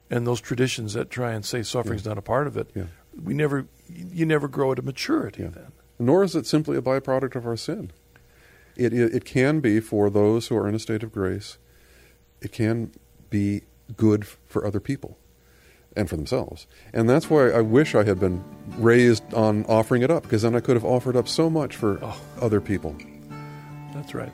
[0.09, 0.17] Yeah.
[0.17, 2.83] and those traditions that try and say suffering's not a part of it, Yeah.
[3.23, 5.43] we never, you never grow to maturity.
[5.43, 5.49] Yeah.
[5.49, 7.91] Then, Nor is it simply a byproduct of our sin.
[8.75, 11.57] It, it, it can be for those who are in a state of grace,
[12.41, 12.91] it can
[13.29, 13.63] be
[13.97, 15.17] good for other people
[15.97, 16.67] and for themselves.
[16.93, 18.43] And that's why I wish I had been
[18.77, 21.99] raised on offering it up, because then I could have offered up so much for
[22.01, 22.21] Oh.
[22.41, 22.95] other people.
[23.93, 24.31] that's right.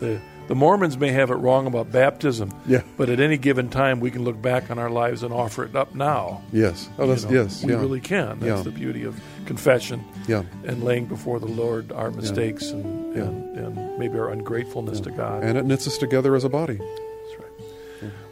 [0.00, 2.82] The the Mormons may have it wrong about baptism, Yeah.
[2.96, 5.74] but at any given time we can look back on our lives and offer it
[5.74, 6.42] up now.
[6.52, 6.88] Yes.
[6.98, 7.64] Oh, You know, yes.
[7.64, 7.78] we yeah.
[7.80, 8.38] really can.
[8.40, 8.62] That's Yeah.
[8.62, 10.42] the beauty of confession Yeah.
[10.64, 15.42] and laying before the Lord our mistakes and, and, and maybe our ungratefulness to God.
[15.44, 16.80] And it knits us together as a body.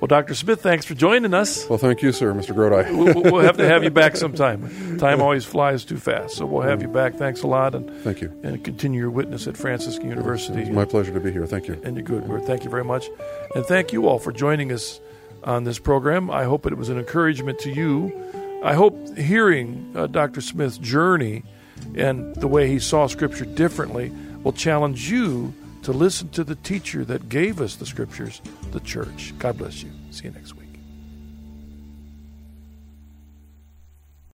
[0.00, 0.34] Well, Dr.
[0.34, 1.68] Smith, thanks for joining us.
[1.68, 2.54] Well, thank you, sir, Mr.
[2.54, 2.90] Grodi.
[3.14, 4.98] we'll, we'll have to have you back sometime.
[4.98, 7.14] Time always flies too fast, so we'll have you back.
[7.14, 8.32] Thanks a lot, and Thank you.
[8.42, 10.62] and continue your witness at Franciscan University.
[10.62, 11.46] It's my pleasure to be here.
[11.46, 11.80] Thank you.
[11.84, 12.44] and your good word.
[12.44, 13.08] Thank you very much,
[13.54, 15.00] and thank you all for joining us
[15.44, 16.30] on this program.
[16.30, 18.12] I hope it was an encouragement to you.
[18.62, 20.40] I hope hearing uh, Dr.
[20.40, 21.44] Smith's journey
[21.94, 24.10] and the way he saw Scripture differently
[24.42, 25.52] will challenge you
[25.84, 28.40] to listen to the teacher that gave us the Scriptures,
[28.72, 29.34] the Church.
[29.38, 29.90] God bless you.
[30.10, 30.63] See you next week.